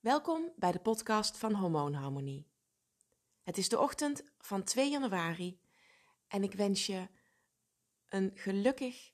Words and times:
Welkom 0.00 0.52
bij 0.56 0.72
de 0.72 0.80
podcast 0.80 1.36
van 1.36 1.54
Hormoonharmonie. 1.54 2.46
Het 3.42 3.58
is 3.58 3.68
de 3.68 3.78
ochtend 3.78 4.24
van 4.38 4.62
2 4.62 4.90
januari 4.90 5.60
en 6.28 6.42
ik 6.42 6.52
wens 6.52 6.86
je 6.86 7.08
een 8.06 8.30
gelukkig, 8.34 9.12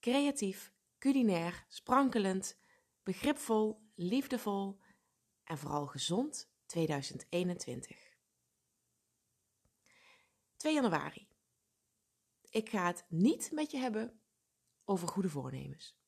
creatief, 0.00 0.72
culinair, 0.98 1.64
sprankelend, 1.68 2.58
begripvol, 3.02 3.82
liefdevol 3.94 4.80
en 5.44 5.58
vooral 5.58 5.86
gezond 5.86 6.50
2021. 6.66 8.16
2 10.56 10.74
januari. 10.74 11.28
Ik 12.50 12.68
ga 12.68 12.86
het 12.86 13.04
niet 13.08 13.50
met 13.52 13.70
je 13.70 13.78
hebben 13.78 14.20
over 14.84 15.08
goede 15.08 15.28
voornemens. 15.28 15.98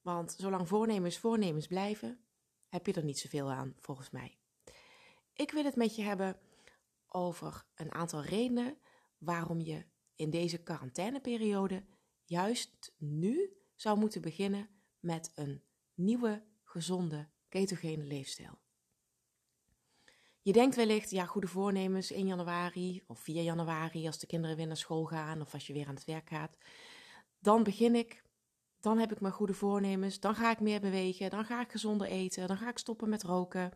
Want 0.00 0.34
zolang 0.38 0.68
voornemens 0.68 1.18
voornemens 1.18 1.66
blijven, 1.66 2.24
heb 2.70 2.86
je 2.86 2.92
er 2.92 3.04
niet 3.04 3.18
zoveel 3.18 3.50
aan, 3.50 3.74
volgens 3.80 4.10
mij. 4.10 4.38
Ik 5.34 5.50
wil 5.50 5.64
het 5.64 5.76
met 5.76 5.96
je 5.96 6.02
hebben 6.02 6.38
over 7.08 7.64
een 7.74 7.92
aantal 7.92 8.24
redenen 8.24 8.78
waarom 9.18 9.60
je 9.60 9.84
in 10.14 10.30
deze 10.30 10.62
quarantaineperiode 10.62 11.84
juist 12.24 12.94
nu 12.96 13.56
zou 13.74 13.98
moeten 13.98 14.20
beginnen 14.20 14.68
met 15.00 15.32
een 15.34 15.62
nieuwe, 15.94 16.44
gezonde, 16.64 17.28
ketogene 17.48 18.04
leefstijl. 18.04 18.58
Je 20.42 20.52
denkt 20.52 20.76
wellicht, 20.76 21.10
ja, 21.10 21.24
goede 21.24 21.46
voornemens 21.46 22.10
1 22.10 22.26
januari 22.26 23.02
of 23.06 23.20
4 23.20 23.42
januari 23.42 24.06
als 24.06 24.18
de 24.18 24.26
kinderen 24.26 24.56
weer 24.56 24.66
naar 24.66 24.76
school 24.76 25.04
gaan 25.04 25.40
of 25.40 25.52
als 25.52 25.66
je 25.66 25.72
weer 25.72 25.86
aan 25.86 25.94
het 25.94 26.04
werk 26.04 26.28
gaat. 26.28 26.56
Dan 27.38 27.62
begin 27.62 27.94
ik 27.94 28.22
dan 28.80 28.98
heb 28.98 29.12
ik 29.12 29.20
mijn 29.20 29.32
goede 29.32 29.54
voornemens. 29.54 30.20
Dan 30.20 30.34
ga 30.34 30.50
ik 30.50 30.60
meer 30.60 30.80
bewegen. 30.80 31.30
Dan 31.30 31.44
ga 31.44 31.60
ik 31.60 31.70
gezonder 31.70 32.06
eten. 32.06 32.48
Dan 32.48 32.56
ga 32.56 32.68
ik 32.68 32.78
stoppen 32.78 33.08
met 33.08 33.22
roken. 33.22 33.72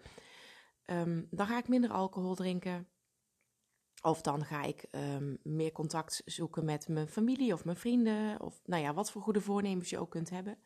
Ehm, 0.84 1.22
dan 1.30 1.46
ga 1.46 1.58
ik 1.58 1.68
minder 1.68 1.90
alcohol 1.90 2.34
drinken. 2.34 2.88
Of 4.02 4.20
dan 4.20 4.44
ga 4.44 4.62
ik 4.62 4.86
ehm, 4.90 5.36
meer 5.42 5.72
contact 5.72 6.22
zoeken 6.24 6.64
met 6.64 6.88
mijn 6.88 7.08
familie 7.08 7.52
of 7.52 7.64
mijn 7.64 7.76
vrienden. 7.76 8.40
Of 8.40 8.60
nou 8.64 8.82
ja, 8.82 8.94
wat 8.94 9.10
voor 9.10 9.22
goede 9.22 9.40
voornemens 9.40 9.90
je 9.90 9.98
ook 9.98 10.10
kunt 10.10 10.30
hebben. 10.30 10.58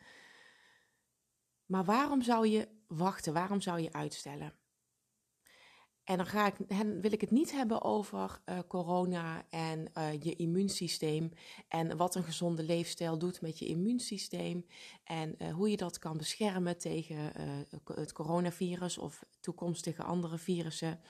Maar 1.66 1.84
waarom 1.84 2.22
zou 2.22 2.46
je 2.46 2.68
wachten? 2.86 3.32
Waarom 3.32 3.60
zou 3.60 3.80
je 3.80 3.92
uitstellen? 3.92 4.52
En 6.08 6.16
dan 6.16 6.26
ga 6.26 6.46
ik, 6.46 6.54
wil 7.00 7.12
ik 7.12 7.20
het 7.20 7.30
niet 7.30 7.52
hebben 7.52 7.82
over 7.82 8.40
uh, 8.46 8.58
corona 8.68 9.44
en 9.50 9.90
uh, 9.94 10.22
je 10.22 10.36
immuunsysteem. 10.36 11.32
En 11.68 11.96
wat 11.96 12.14
een 12.14 12.24
gezonde 12.24 12.62
leefstijl 12.62 13.18
doet 13.18 13.40
met 13.40 13.58
je 13.58 13.66
immuunsysteem. 13.66 14.66
En 15.04 15.34
uh, 15.38 15.54
hoe 15.54 15.70
je 15.70 15.76
dat 15.76 15.98
kan 15.98 16.16
beschermen 16.16 16.78
tegen 16.78 17.32
het 17.84 18.12
coronavirus 18.12 18.98
of 18.98 19.24
toekomstige 19.40 20.02
andere 20.02 20.38
virussen. 20.38 21.00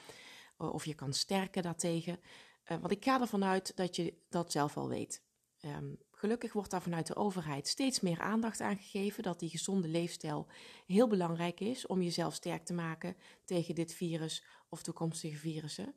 of 0.56 0.84
je 0.84 0.94
kan 0.94 1.12
sterken 1.12 1.62
daartegen. 1.62 2.20
want 2.66 2.90
ik 2.90 3.04
ga 3.04 3.20
ervan 3.20 3.44
uit 3.44 3.76
dat 3.76 3.96
je 3.96 4.14
dat 4.28 4.52
zelf 4.52 4.76
al 4.76 4.88
weet. 4.88 5.22
Um, 5.64 5.98
gelukkig 6.18 6.52
wordt 6.52 6.70
daar 6.70 6.82
vanuit 6.82 7.06
de 7.06 7.16
overheid 7.16 7.68
steeds 7.68 8.00
meer 8.00 8.20
aandacht 8.20 8.60
aan 8.60 8.76
gegeven 8.76 9.22
dat 9.22 9.38
die 9.38 9.48
gezonde 9.48 9.88
leefstijl 9.88 10.46
heel 10.86 11.08
belangrijk 11.08 11.60
is 11.60 11.86
om 11.86 12.02
jezelf 12.02 12.34
sterk 12.34 12.64
te 12.64 12.72
maken 12.72 13.16
tegen 13.44 13.74
dit 13.74 13.94
virus 13.94 14.44
of 14.68 14.82
toekomstige 14.82 15.36
virussen. 15.36 15.94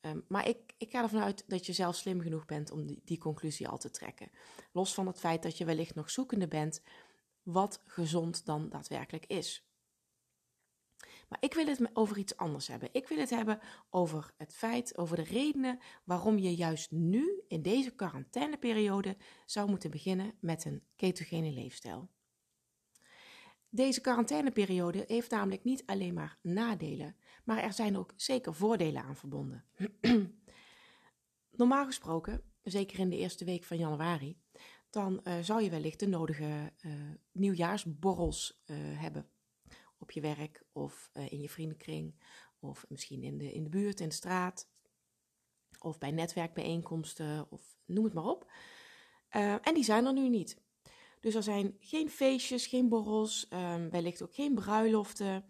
Um, 0.00 0.24
maar 0.28 0.48
ik, 0.48 0.74
ik 0.78 0.90
ga 0.90 1.02
ervan 1.02 1.22
uit 1.22 1.44
dat 1.46 1.66
je 1.66 1.72
zelf 1.72 1.96
slim 1.96 2.20
genoeg 2.20 2.44
bent 2.44 2.70
om 2.70 2.86
die, 2.86 3.02
die 3.04 3.18
conclusie 3.18 3.68
al 3.68 3.78
te 3.78 3.90
trekken. 3.90 4.30
Los 4.72 4.94
van 4.94 5.06
het 5.06 5.18
feit 5.18 5.42
dat 5.42 5.58
je 5.58 5.64
wellicht 5.64 5.94
nog 5.94 6.10
zoekende 6.10 6.48
bent 6.48 6.82
wat 7.42 7.82
gezond 7.84 8.44
dan 8.44 8.68
daadwerkelijk 8.68 9.26
is. 9.26 9.68
Maar 11.34 11.42
ik 11.42 11.54
wil 11.54 11.66
het 11.66 11.96
over 11.96 12.18
iets 12.18 12.36
anders 12.36 12.68
hebben. 12.68 12.88
Ik 12.92 13.08
wil 13.08 13.18
het 13.18 13.30
hebben 13.30 13.60
over 13.90 14.32
het 14.36 14.54
feit, 14.54 14.98
over 14.98 15.16
de 15.16 15.22
redenen 15.22 15.78
waarom 16.04 16.38
je 16.38 16.54
juist 16.54 16.90
nu 16.90 17.42
in 17.48 17.62
deze 17.62 17.94
quarantaineperiode 17.94 19.16
zou 19.46 19.68
moeten 19.68 19.90
beginnen 19.90 20.34
met 20.40 20.64
een 20.64 20.82
ketogene 20.96 21.50
leefstijl. 21.50 22.08
Deze 23.68 24.00
quarantaineperiode 24.00 25.04
heeft 25.06 25.30
namelijk 25.30 25.64
niet 25.64 25.82
alleen 25.86 26.14
maar 26.14 26.38
nadelen, 26.42 27.16
maar 27.44 27.62
er 27.62 27.72
zijn 27.72 27.96
ook 27.96 28.12
zeker 28.16 28.54
voordelen 28.54 29.02
aan 29.02 29.16
verbonden. 29.16 29.64
Normaal 31.50 31.84
gesproken, 31.84 32.42
zeker 32.62 32.98
in 32.98 33.10
de 33.10 33.18
eerste 33.18 33.44
week 33.44 33.64
van 33.64 33.76
januari, 33.76 34.38
dan 34.90 35.20
uh, 35.24 35.38
zou 35.40 35.62
je 35.62 35.70
wellicht 35.70 36.00
de 36.00 36.08
nodige 36.08 36.72
uh, 36.82 36.92
nieuwjaarsborrels 37.32 38.62
uh, 38.66 38.76
hebben 39.00 39.28
op 40.04 40.10
je 40.10 40.20
werk 40.20 40.62
of 40.72 41.10
uh, 41.14 41.32
in 41.32 41.40
je 41.40 41.48
vriendenkring 41.48 42.14
of 42.60 42.84
misschien 42.88 43.22
in 43.22 43.38
de, 43.38 43.52
in 43.52 43.62
de 43.62 43.68
buurt, 43.68 44.00
in 44.00 44.08
de 44.08 44.14
straat 44.14 44.68
of 45.78 45.98
bij 45.98 46.10
netwerkbijeenkomsten 46.10 47.46
of 47.50 47.76
noem 47.84 48.04
het 48.04 48.14
maar 48.14 48.24
op. 48.24 48.50
Uh, 49.36 49.52
en 49.66 49.74
die 49.74 49.84
zijn 49.84 50.06
er 50.06 50.12
nu 50.12 50.28
niet. 50.28 50.62
Dus 51.20 51.34
er 51.34 51.42
zijn 51.42 51.76
geen 51.80 52.10
feestjes, 52.10 52.66
geen 52.66 52.88
borrels, 52.88 53.46
um, 53.50 53.90
wellicht 53.90 54.22
ook 54.22 54.34
geen 54.34 54.54
bruiloften. 54.54 55.44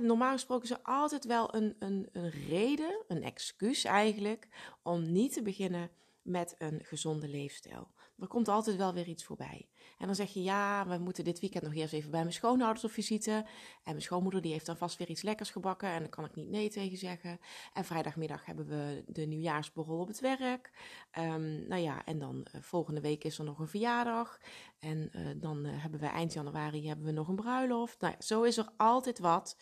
Normaal 0.00 0.32
gesproken 0.32 0.64
is 0.64 0.70
er 0.70 0.82
altijd 0.82 1.24
wel 1.24 1.54
een, 1.54 1.76
een, 1.78 2.08
een 2.12 2.30
reden, 2.30 3.04
een 3.08 3.22
excuus 3.22 3.84
eigenlijk, 3.84 4.48
om 4.82 5.12
niet 5.12 5.32
te 5.32 5.42
beginnen 5.42 5.90
met 6.22 6.54
een 6.58 6.84
gezonde 6.84 7.28
leefstijl. 7.28 7.90
Er 8.20 8.26
komt 8.26 8.48
altijd 8.48 8.76
wel 8.76 8.94
weer 8.94 9.06
iets 9.06 9.24
voorbij. 9.24 9.68
En 9.98 10.06
dan 10.06 10.14
zeg 10.14 10.32
je, 10.32 10.42
ja, 10.42 10.86
we 10.86 10.98
moeten 10.98 11.24
dit 11.24 11.40
weekend 11.40 11.64
nog 11.64 11.74
eerst 11.74 11.92
even 11.92 12.10
bij 12.10 12.20
mijn 12.20 12.32
schoonouders 12.32 12.84
op 12.84 12.90
visite. 12.90 13.30
En 13.30 13.46
mijn 13.84 14.02
schoonmoeder 14.02 14.42
die 14.42 14.52
heeft 14.52 14.66
dan 14.66 14.76
vast 14.76 14.98
weer 14.98 15.08
iets 15.08 15.22
lekkers 15.22 15.50
gebakken 15.50 15.88
en 15.88 15.98
daar 15.98 16.08
kan 16.08 16.24
ik 16.24 16.34
niet 16.34 16.48
nee 16.48 16.70
tegen 16.70 16.98
zeggen. 16.98 17.40
En 17.72 17.84
vrijdagmiddag 17.84 18.44
hebben 18.44 18.66
we 18.66 19.04
de 19.06 19.26
nieuwjaarsborrel 19.26 19.98
op 19.98 20.08
het 20.08 20.20
werk. 20.20 20.70
Um, 21.18 21.68
nou 21.68 21.82
ja, 21.82 22.04
en 22.04 22.18
dan 22.18 22.46
uh, 22.54 22.62
volgende 22.62 23.00
week 23.00 23.24
is 23.24 23.38
er 23.38 23.44
nog 23.44 23.58
een 23.58 23.68
verjaardag. 23.68 24.40
En 24.78 25.10
uh, 25.12 25.28
dan 25.36 25.66
uh, 25.66 25.82
hebben 25.82 26.00
we 26.00 26.06
eind 26.06 26.32
januari 26.32 26.86
hebben 26.86 27.06
we 27.06 27.12
nog 27.12 27.28
een 27.28 27.36
bruiloft. 27.36 28.00
Nou 28.00 28.12
ja, 28.12 28.24
zo 28.24 28.42
is 28.42 28.56
er 28.56 28.68
altijd 28.76 29.18
wat. 29.18 29.56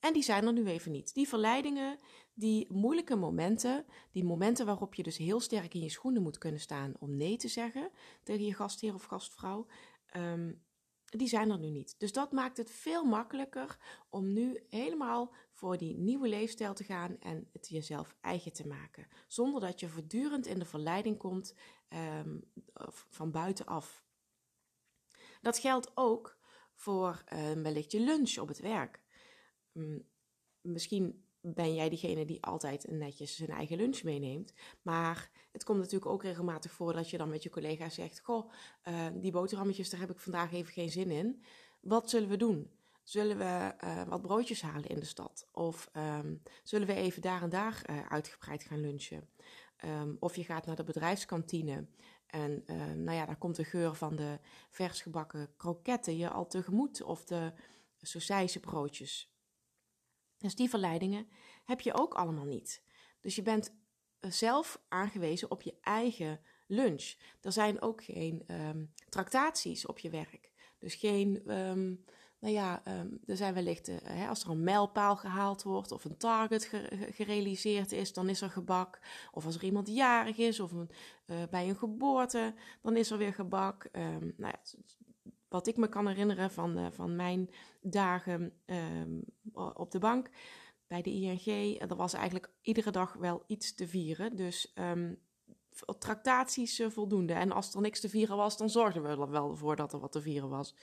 En 0.00 0.12
die 0.12 0.22
zijn 0.22 0.46
er 0.46 0.52
nu 0.52 0.66
even 0.66 0.92
niet. 0.92 1.14
Die 1.14 1.28
verleidingen, 1.28 1.98
die 2.34 2.72
moeilijke 2.72 3.16
momenten, 3.16 3.86
die 4.10 4.24
momenten 4.24 4.66
waarop 4.66 4.94
je 4.94 5.02
dus 5.02 5.16
heel 5.16 5.40
sterk 5.40 5.74
in 5.74 5.80
je 5.80 5.88
schoenen 5.88 6.22
moet 6.22 6.38
kunnen 6.38 6.60
staan 6.60 6.94
om 6.98 7.16
nee 7.16 7.36
te 7.36 7.48
zeggen 7.48 7.90
tegen 8.22 8.44
je 8.44 8.54
gastheer 8.54 8.94
of 8.94 9.04
gastvrouw, 9.04 9.66
um, 10.16 10.62
die 11.04 11.28
zijn 11.28 11.50
er 11.50 11.58
nu 11.58 11.70
niet. 11.70 11.94
Dus 11.98 12.12
dat 12.12 12.32
maakt 12.32 12.56
het 12.56 12.70
veel 12.70 13.04
makkelijker 13.04 13.78
om 14.08 14.32
nu 14.32 14.64
helemaal 14.68 15.34
voor 15.52 15.76
die 15.76 15.98
nieuwe 15.98 16.28
leefstijl 16.28 16.74
te 16.74 16.84
gaan 16.84 17.18
en 17.18 17.48
het 17.52 17.68
jezelf 17.68 18.16
eigen 18.20 18.52
te 18.52 18.66
maken. 18.66 19.06
Zonder 19.26 19.60
dat 19.60 19.80
je 19.80 19.88
voortdurend 19.88 20.46
in 20.46 20.58
de 20.58 20.64
verleiding 20.64 21.18
komt 21.18 21.54
um, 21.88 22.42
van 23.10 23.30
buitenaf. 23.30 24.04
Dat 25.40 25.58
geldt 25.58 25.90
ook 25.94 26.38
voor 26.74 27.24
um, 27.32 27.62
wellicht 27.62 27.92
je 27.92 28.00
lunch 28.00 28.38
op 28.38 28.48
het 28.48 28.60
werk. 28.60 29.02
Um, 29.72 30.04
misschien 30.60 31.24
ben 31.40 31.74
jij 31.74 31.88
diegene 31.88 32.24
die 32.24 32.42
altijd 32.42 32.90
netjes 32.90 33.36
zijn 33.36 33.50
eigen 33.50 33.76
lunch 33.76 34.02
meeneemt. 34.02 34.52
Maar 34.82 35.30
het 35.52 35.64
komt 35.64 35.78
natuurlijk 35.78 36.10
ook 36.10 36.22
regelmatig 36.22 36.72
voor 36.72 36.92
dat 36.92 37.10
je 37.10 37.18
dan 37.18 37.28
met 37.28 37.42
je 37.42 37.50
collega's 37.50 37.94
zegt: 37.94 38.20
Goh, 38.20 38.52
uh, 38.88 39.06
die 39.14 39.32
boterhammetjes, 39.32 39.90
daar 39.90 40.00
heb 40.00 40.10
ik 40.10 40.20
vandaag 40.20 40.52
even 40.52 40.72
geen 40.72 40.90
zin 40.90 41.10
in. 41.10 41.42
Wat 41.80 42.10
zullen 42.10 42.28
we 42.28 42.36
doen? 42.36 42.70
Zullen 43.02 43.38
we 43.38 43.74
uh, 43.84 44.02
wat 44.02 44.22
broodjes 44.22 44.62
halen 44.62 44.88
in 44.88 44.98
de 44.98 45.04
stad? 45.04 45.48
Of 45.52 45.90
um, 45.96 46.42
zullen 46.62 46.86
we 46.86 46.94
even 46.94 47.22
daar 47.22 47.42
en 47.42 47.48
daar 47.48 47.82
uh, 47.90 48.06
uitgebreid 48.06 48.62
gaan 48.62 48.80
lunchen? 48.80 49.28
Of 50.18 50.36
je 50.36 50.44
gaat 50.44 50.66
naar 50.66 50.76
de 50.76 50.84
bedrijfskantine 50.84 51.86
en 52.26 52.64
nou 53.04 53.16
ja, 53.16 53.26
daar 53.26 53.36
komt 53.36 53.56
de 53.56 53.64
geur 53.64 53.94
van 53.94 54.16
de 54.16 54.38
vers 54.70 55.02
gebakken 55.02 55.56
kroketten 55.56 56.16
je 56.16 56.30
al 56.30 56.46
tegemoet. 56.46 57.02
Of 57.02 57.24
de 57.24 57.52
broodjes. 58.60 59.30
Dus 60.40 60.54
die 60.54 60.68
verleidingen 60.68 61.26
heb 61.64 61.80
je 61.80 61.94
ook 61.94 62.14
allemaal 62.14 62.44
niet. 62.44 62.82
Dus 63.20 63.34
je 63.34 63.42
bent 63.42 63.74
eh, 64.20 64.30
zelf 64.30 64.80
aangewezen 64.88 65.50
op 65.50 65.62
je 65.62 65.74
eigen 65.80 66.40
lunch. 66.66 67.14
Er 67.40 67.52
zijn 67.52 67.82
ook 67.82 68.04
geen 68.04 68.44
um, 68.48 68.92
tractaties 69.08 69.86
op 69.86 69.98
je 69.98 70.10
werk. 70.10 70.50
Dus 70.78 70.94
geen, 70.94 71.58
um, 71.58 72.04
nou 72.38 72.54
ja, 72.54 72.82
um, 73.00 73.20
er 73.26 73.36
zijn 73.36 73.54
wellicht, 73.54 73.88
uh, 73.88 73.96
hè, 74.02 74.28
als 74.28 74.44
er 74.44 74.50
een 74.50 74.64
mijlpaal 74.64 75.16
gehaald 75.16 75.62
wordt 75.62 75.92
of 75.92 76.04
een 76.04 76.16
target 76.16 76.64
gerealiseerd 77.10 77.92
is, 77.92 78.12
dan 78.12 78.28
is 78.28 78.40
er 78.40 78.50
gebak. 78.50 79.00
Of 79.32 79.44
als 79.44 79.54
er 79.54 79.64
iemand 79.64 79.88
jarig 79.88 80.36
is 80.36 80.60
of 80.60 80.72
een, 80.72 80.90
uh, 81.26 81.36
bij 81.50 81.68
een 81.68 81.76
geboorte, 81.76 82.54
dan 82.82 82.96
is 82.96 83.10
er 83.10 83.18
weer 83.18 83.34
gebak. 83.34 83.88
nou 83.92 84.32
ja, 84.36 84.60
wat 85.50 85.66
ik 85.66 85.76
me 85.76 85.88
kan 85.88 86.06
herinneren 86.06 86.50
van, 86.50 86.78
uh, 86.78 86.86
van 86.90 87.16
mijn 87.16 87.50
dagen 87.80 88.52
um, 88.66 89.24
op 89.74 89.90
de 89.90 89.98
bank 89.98 90.30
bij 90.86 91.02
de 91.02 91.10
ING, 91.10 91.80
er 91.80 91.96
was 91.96 92.12
eigenlijk 92.12 92.50
iedere 92.62 92.90
dag 92.90 93.12
wel 93.12 93.44
iets 93.46 93.74
te 93.74 93.88
vieren. 93.88 94.36
Dus 94.36 94.72
um, 94.74 95.18
tractaties 95.98 96.80
uh, 96.80 96.90
voldoende. 96.90 97.32
En 97.32 97.52
als 97.52 97.74
er 97.74 97.80
niks 97.80 98.00
te 98.00 98.08
vieren 98.08 98.36
was, 98.36 98.56
dan 98.56 98.70
zorgden 98.70 99.02
we 99.02 99.08
er 99.08 99.30
wel 99.30 99.56
voor 99.56 99.76
dat 99.76 99.92
er 99.92 100.00
wat 100.00 100.12
te 100.12 100.20
vieren 100.20 100.48
was. 100.48 100.74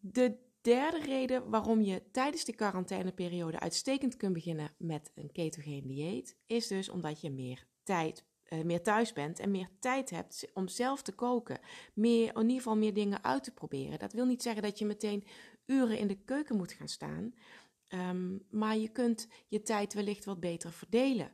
De 0.00 0.38
derde 0.60 1.00
reden 1.00 1.50
waarom 1.50 1.80
je 1.80 2.02
tijdens 2.10 2.44
de 2.44 2.54
quarantaineperiode 2.54 3.60
uitstekend 3.60 4.16
kunt 4.16 4.32
beginnen 4.32 4.74
met 4.78 5.12
een 5.14 5.32
ketogeen 5.32 5.86
dieet, 5.86 6.36
is 6.46 6.66
dus 6.66 6.88
omdat 6.88 7.20
je 7.20 7.30
meer 7.30 7.66
tijd 7.82 8.24
uh, 8.52 8.62
meer 8.64 8.82
thuis 8.82 9.12
bent 9.12 9.38
en 9.38 9.50
meer 9.50 9.68
tijd 9.78 10.10
hebt 10.10 10.50
om 10.54 10.68
zelf 10.68 11.02
te 11.02 11.12
koken. 11.12 11.60
Meer, 11.94 12.34
in 12.34 12.40
ieder 12.40 12.56
geval 12.56 12.76
meer 12.76 12.94
dingen 12.94 13.24
uit 13.24 13.44
te 13.44 13.50
proberen. 13.50 13.98
Dat 13.98 14.12
wil 14.12 14.26
niet 14.26 14.42
zeggen 14.42 14.62
dat 14.62 14.78
je 14.78 14.84
meteen 14.84 15.24
uren 15.66 15.98
in 15.98 16.06
de 16.06 16.18
keuken 16.24 16.56
moet 16.56 16.72
gaan 16.72 16.88
staan. 16.88 17.34
Um, 17.88 18.46
maar 18.50 18.76
je 18.76 18.88
kunt 18.88 19.28
je 19.48 19.62
tijd 19.62 19.94
wellicht 19.94 20.24
wat 20.24 20.40
beter 20.40 20.72
verdelen. 20.72 21.32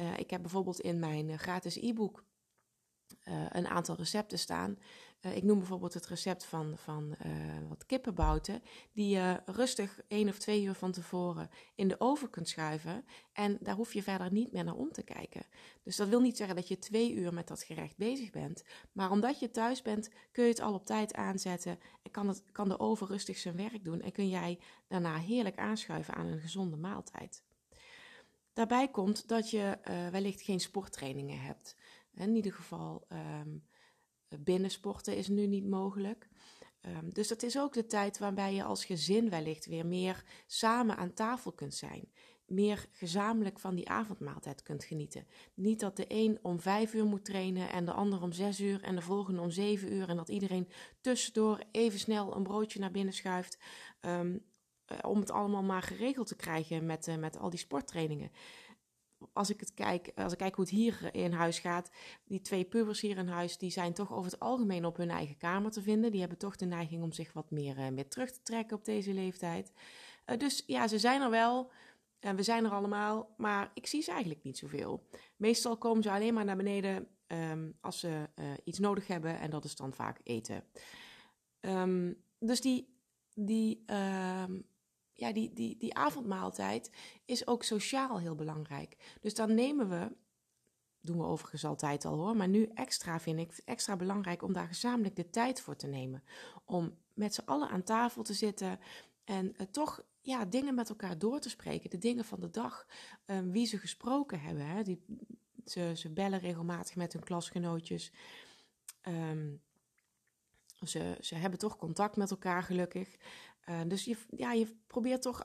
Uh, 0.00 0.18
ik 0.18 0.30
heb 0.30 0.42
bijvoorbeeld 0.42 0.80
in 0.80 0.98
mijn 0.98 1.28
uh, 1.28 1.36
gratis 1.36 1.76
e-book 1.76 2.24
uh, 3.24 3.46
een 3.48 3.66
aantal 3.66 3.96
recepten 3.96 4.38
staan. 4.38 4.78
Uh, 5.20 5.36
ik 5.36 5.42
noem 5.42 5.58
bijvoorbeeld 5.58 5.94
het 5.94 6.06
recept 6.06 6.44
van, 6.44 6.78
van 6.78 7.14
uh, 7.26 7.32
wat 7.68 7.86
kippenbouten, 7.86 8.62
die 8.92 9.08
je 9.08 9.42
rustig 9.46 10.00
één 10.08 10.28
of 10.28 10.38
twee 10.38 10.62
uur 10.62 10.74
van 10.74 10.92
tevoren 10.92 11.50
in 11.74 11.88
de 11.88 12.00
oven 12.00 12.30
kunt 12.30 12.48
schuiven. 12.48 13.04
En 13.32 13.58
daar 13.60 13.74
hoef 13.74 13.92
je 13.92 14.02
verder 14.02 14.32
niet 14.32 14.52
meer 14.52 14.64
naar 14.64 14.74
om 14.74 14.92
te 14.92 15.02
kijken. 15.02 15.46
Dus 15.82 15.96
dat 15.96 16.08
wil 16.08 16.20
niet 16.20 16.36
zeggen 16.36 16.56
dat 16.56 16.68
je 16.68 16.78
twee 16.78 17.14
uur 17.14 17.34
met 17.34 17.48
dat 17.48 17.62
gerecht 17.62 17.96
bezig 17.96 18.30
bent. 18.30 18.64
Maar 18.92 19.10
omdat 19.10 19.38
je 19.40 19.50
thuis 19.50 19.82
bent, 19.82 20.10
kun 20.32 20.44
je 20.44 20.50
het 20.50 20.60
al 20.60 20.74
op 20.74 20.86
tijd 20.86 21.14
aanzetten. 21.14 21.78
En 22.02 22.10
kan, 22.10 22.28
het, 22.28 22.42
kan 22.52 22.68
de 22.68 22.78
oven 22.78 23.06
rustig 23.06 23.38
zijn 23.38 23.56
werk 23.56 23.84
doen. 23.84 24.00
En 24.00 24.12
kun 24.12 24.28
jij 24.28 24.58
daarna 24.88 25.18
heerlijk 25.18 25.58
aanschuiven 25.58 26.14
aan 26.14 26.26
een 26.26 26.40
gezonde 26.40 26.76
maaltijd. 26.76 27.42
Daarbij 28.52 28.88
komt 28.88 29.28
dat 29.28 29.50
je 29.50 29.78
wellicht 30.10 30.42
geen 30.42 30.60
sporttrainingen 30.60 31.40
hebt. 31.40 31.76
In 32.14 32.34
ieder 32.34 32.52
geval 32.52 33.06
um, 33.42 33.66
binnensporten 34.38 35.16
is 35.16 35.28
nu 35.28 35.46
niet 35.46 35.68
mogelijk. 35.68 36.28
Um, 36.86 37.12
dus 37.12 37.28
dat 37.28 37.42
is 37.42 37.58
ook 37.58 37.72
de 37.72 37.86
tijd 37.86 38.18
waarbij 38.18 38.54
je 38.54 38.64
als 38.64 38.84
gezin 38.84 39.30
wellicht 39.30 39.66
weer 39.66 39.86
meer 39.86 40.24
samen 40.46 40.96
aan 40.96 41.12
tafel 41.12 41.52
kunt 41.52 41.74
zijn. 41.74 42.12
Meer 42.46 42.86
gezamenlijk 42.90 43.58
van 43.58 43.74
die 43.74 43.88
avondmaaltijd 43.88 44.62
kunt 44.62 44.84
genieten. 44.84 45.26
Niet 45.54 45.80
dat 45.80 45.96
de 45.96 46.04
een 46.08 46.38
om 46.42 46.60
vijf 46.60 46.94
uur 46.94 47.04
moet 47.04 47.24
trainen 47.24 47.70
en 47.70 47.84
de 47.84 47.92
ander 47.92 48.22
om 48.22 48.32
zes 48.32 48.60
uur 48.60 48.82
en 48.82 48.94
de 48.94 49.02
volgende 49.02 49.40
om 49.40 49.50
zeven 49.50 49.92
uur. 49.92 50.08
En 50.08 50.16
dat 50.16 50.28
iedereen 50.28 50.68
tussendoor 51.00 51.62
even 51.70 51.98
snel 51.98 52.36
een 52.36 52.42
broodje 52.42 52.80
naar 52.80 52.90
binnen 52.90 53.14
schuift. 53.14 53.58
Um, 54.00 54.44
om 55.02 55.20
het 55.20 55.30
allemaal 55.30 55.62
maar 55.62 55.82
geregeld 55.82 56.26
te 56.26 56.36
krijgen 56.36 56.86
met, 56.86 57.06
uh, 57.06 57.16
met 57.16 57.38
al 57.38 57.50
die 57.50 57.58
sporttrainingen 57.58 58.30
als 59.32 59.50
ik 59.50 59.60
het 59.60 59.74
kijk, 59.74 60.12
als 60.14 60.32
ik 60.32 60.38
kijk 60.38 60.54
hoe 60.54 60.64
het 60.64 60.74
hier 60.74 61.14
in 61.14 61.32
huis 61.32 61.58
gaat, 61.58 61.90
die 62.24 62.40
twee 62.40 62.64
pubers 62.64 63.00
hier 63.00 63.16
in 63.16 63.28
huis, 63.28 63.58
die 63.58 63.70
zijn 63.70 63.92
toch 63.92 64.12
over 64.12 64.30
het 64.30 64.40
algemeen 64.40 64.84
op 64.84 64.96
hun 64.96 65.10
eigen 65.10 65.36
kamer 65.36 65.70
te 65.70 65.82
vinden. 65.82 66.10
Die 66.10 66.20
hebben 66.20 66.38
toch 66.38 66.56
de 66.56 66.66
neiging 66.66 67.02
om 67.02 67.12
zich 67.12 67.32
wat 67.32 67.50
meer, 67.50 67.78
uh, 67.78 67.88
meer 67.88 68.08
terug 68.08 68.30
te 68.30 68.42
trekken 68.42 68.76
op 68.76 68.84
deze 68.84 69.12
leeftijd. 69.12 69.72
Uh, 70.26 70.38
dus 70.38 70.62
ja, 70.66 70.88
ze 70.88 70.98
zijn 70.98 71.22
er 71.22 71.30
wel. 71.30 71.70
En 72.20 72.36
we 72.36 72.42
zijn 72.42 72.64
er 72.64 72.70
allemaal, 72.70 73.34
maar 73.36 73.70
ik 73.74 73.86
zie 73.86 74.02
ze 74.02 74.10
eigenlijk 74.10 74.42
niet 74.42 74.58
zoveel. 74.58 75.08
Meestal 75.36 75.78
komen 75.78 76.02
ze 76.02 76.10
alleen 76.10 76.34
maar 76.34 76.44
naar 76.44 76.56
beneden 76.56 77.08
um, 77.26 77.78
als 77.80 78.00
ze 78.00 78.28
iets 78.64 78.78
nodig 78.78 79.06
hebben 79.06 79.38
en 79.38 79.50
dat 79.50 79.64
is 79.64 79.76
dan 79.76 79.92
vaak 79.92 80.20
eten. 80.22 80.64
Um, 81.60 82.22
dus 82.38 82.60
die, 82.60 82.98
die 83.34 83.84
um, 83.86 84.66
ja, 85.14 85.32
die, 85.32 85.52
die, 85.52 85.76
die 85.76 85.94
avondmaaltijd 85.94 86.90
is 87.24 87.46
ook 87.46 87.62
sociaal 87.62 88.18
heel 88.18 88.34
belangrijk. 88.34 89.18
Dus 89.20 89.34
dan 89.34 89.54
nemen 89.54 89.88
we, 89.88 90.16
doen 91.00 91.18
we 91.18 91.24
overigens 91.24 91.64
altijd 91.64 92.04
al 92.04 92.16
hoor, 92.16 92.36
maar 92.36 92.48
nu 92.48 92.70
extra 92.74 93.20
vind 93.20 93.38
ik 93.38 93.60
extra 93.64 93.96
belangrijk 93.96 94.42
om 94.42 94.52
daar 94.52 94.66
gezamenlijk 94.66 95.16
de 95.16 95.30
tijd 95.30 95.60
voor 95.60 95.76
te 95.76 95.86
nemen. 95.86 96.22
Om 96.64 96.98
met 97.12 97.34
z'n 97.34 97.44
allen 97.44 97.68
aan 97.68 97.82
tafel 97.82 98.22
te 98.22 98.34
zitten 98.34 98.80
en 99.24 99.54
uh, 99.56 99.66
toch 99.66 100.04
ja, 100.20 100.44
dingen 100.44 100.74
met 100.74 100.88
elkaar 100.88 101.18
door 101.18 101.40
te 101.40 101.48
spreken. 101.48 101.90
De 101.90 101.98
dingen 101.98 102.24
van 102.24 102.40
de 102.40 102.50
dag, 102.50 102.86
uh, 103.26 103.38
wie 103.44 103.66
ze 103.66 103.78
gesproken 103.78 104.40
hebben. 104.40 104.66
Hè? 104.66 104.82
Die, 104.82 105.04
ze, 105.64 105.92
ze 105.96 106.10
bellen 106.12 106.38
regelmatig 106.38 106.96
met 106.96 107.12
hun 107.12 107.24
klasgenootjes. 107.24 108.12
Um, 109.08 109.62
ze, 110.86 111.16
ze 111.20 111.34
hebben 111.34 111.58
toch 111.58 111.76
contact 111.76 112.16
met 112.16 112.30
elkaar 112.30 112.62
gelukkig. 112.62 113.16
Uh, 113.68 113.80
dus 113.86 114.04
je, 114.04 114.16
ja, 114.30 114.52
je 114.52 114.76
probeert 114.86 115.22
toch 115.22 115.42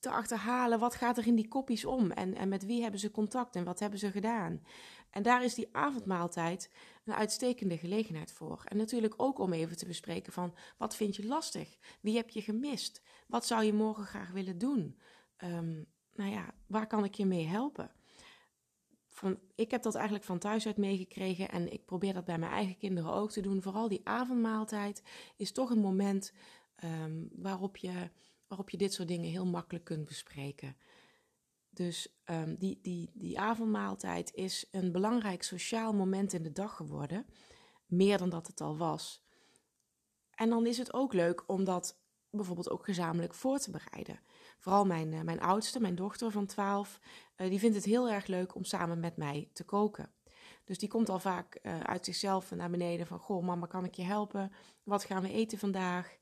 te 0.00 0.10
achterhalen 0.10 0.78
wat 0.78 0.94
gaat 0.94 1.18
er 1.18 1.26
in 1.26 1.34
die 1.34 1.48
kopjes 1.48 1.84
om 1.84 2.10
en, 2.10 2.34
en 2.34 2.48
met 2.48 2.66
wie 2.66 2.82
hebben 2.82 3.00
ze 3.00 3.10
contact 3.10 3.56
en 3.56 3.64
wat 3.64 3.78
hebben 3.78 3.98
ze 3.98 4.10
gedaan. 4.10 4.62
En 5.10 5.22
daar 5.22 5.44
is 5.44 5.54
die 5.54 5.68
avondmaaltijd 5.72 6.70
een 7.04 7.14
uitstekende 7.14 7.78
gelegenheid 7.78 8.32
voor. 8.32 8.62
En 8.64 8.76
natuurlijk 8.76 9.14
ook 9.16 9.38
om 9.38 9.52
even 9.52 9.76
te 9.76 9.86
bespreken 9.86 10.32
van 10.32 10.54
wat 10.78 10.96
vind 10.96 11.16
je 11.16 11.26
lastig? 11.26 11.78
Wie 12.00 12.16
heb 12.16 12.30
je 12.30 12.42
gemist? 12.42 13.02
Wat 13.26 13.46
zou 13.46 13.64
je 13.64 13.72
morgen 13.72 14.04
graag 14.04 14.30
willen 14.30 14.58
doen? 14.58 15.00
Um, 15.44 15.86
nou 16.14 16.30
ja, 16.30 16.54
waar 16.66 16.86
kan 16.86 17.04
ik 17.04 17.14
je 17.14 17.26
mee 17.26 17.46
helpen? 17.46 17.90
Van, 19.06 19.38
ik 19.54 19.70
heb 19.70 19.82
dat 19.82 19.94
eigenlijk 19.94 20.24
van 20.24 20.38
thuis 20.38 20.66
uit 20.66 20.76
meegekregen 20.76 21.48
en 21.48 21.72
ik 21.72 21.84
probeer 21.84 22.14
dat 22.14 22.24
bij 22.24 22.38
mijn 22.38 22.52
eigen 22.52 22.76
kinderen 22.76 23.12
ook 23.12 23.30
te 23.30 23.40
doen. 23.40 23.62
Vooral 23.62 23.88
die 23.88 24.00
avondmaaltijd 24.04 25.02
is 25.36 25.52
toch 25.52 25.70
een 25.70 25.80
moment 25.80 26.32
um, 26.84 27.28
waarop, 27.32 27.76
je, 27.76 28.10
waarop 28.46 28.70
je 28.70 28.76
dit 28.76 28.92
soort 28.92 29.08
dingen 29.08 29.30
heel 29.30 29.46
makkelijk 29.46 29.84
kunt 29.84 30.06
bespreken. 30.06 30.76
Dus 31.70 32.20
um, 32.24 32.56
die, 32.56 32.78
die, 32.82 33.10
die 33.14 33.40
avondmaaltijd 33.40 34.34
is 34.34 34.68
een 34.70 34.92
belangrijk 34.92 35.42
sociaal 35.42 35.92
moment 35.92 36.32
in 36.32 36.42
de 36.42 36.52
dag 36.52 36.76
geworden. 36.76 37.26
Meer 37.86 38.18
dan 38.18 38.28
dat 38.28 38.46
het 38.46 38.60
al 38.60 38.76
was. 38.76 39.22
En 40.34 40.48
dan 40.48 40.66
is 40.66 40.78
het 40.78 40.92
ook 40.92 41.12
leuk 41.12 41.42
om 41.46 41.64
dat 41.64 41.98
bijvoorbeeld 42.30 42.70
ook 42.70 42.84
gezamenlijk 42.84 43.34
voor 43.34 43.58
te 43.58 43.70
bereiden. 43.70 44.20
Vooral 44.58 44.86
mijn, 44.86 45.12
uh, 45.12 45.20
mijn 45.20 45.40
oudste, 45.40 45.80
mijn 45.80 45.94
dochter 45.94 46.30
van 46.30 46.46
12, 46.46 47.00
uh, 47.36 47.48
die 47.48 47.58
vindt 47.58 47.76
het 47.76 47.84
heel 47.84 48.10
erg 48.10 48.26
leuk 48.26 48.54
om 48.54 48.64
samen 48.64 49.00
met 49.00 49.16
mij 49.16 49.50
te 49.52 49.64
koken. 49.64 50.12
Dus 50.64 50.78
die 50.78 50.88
komt 50.88 51.08
al 51.08 51.18
vaak 51.18 51.58
uh, 51.62 51.80
uit 51.80 52.04
zichzelf 52.04 52.50
naar 52.50 52.70
beneden 52.70 53.06
van... 53.06 53.18
Goh, 53.18 53.44
mama, 53.44 53.66
kan 53.66 53.84
ik 53.84 53.94
je 53.94 54.02
helpen? 54.02 54.52
Wat 54.82 55.04
gaan 55.04 55.22
we 55.22 55.32
eten 55.32 55.58
vandaag? 55.58 56.18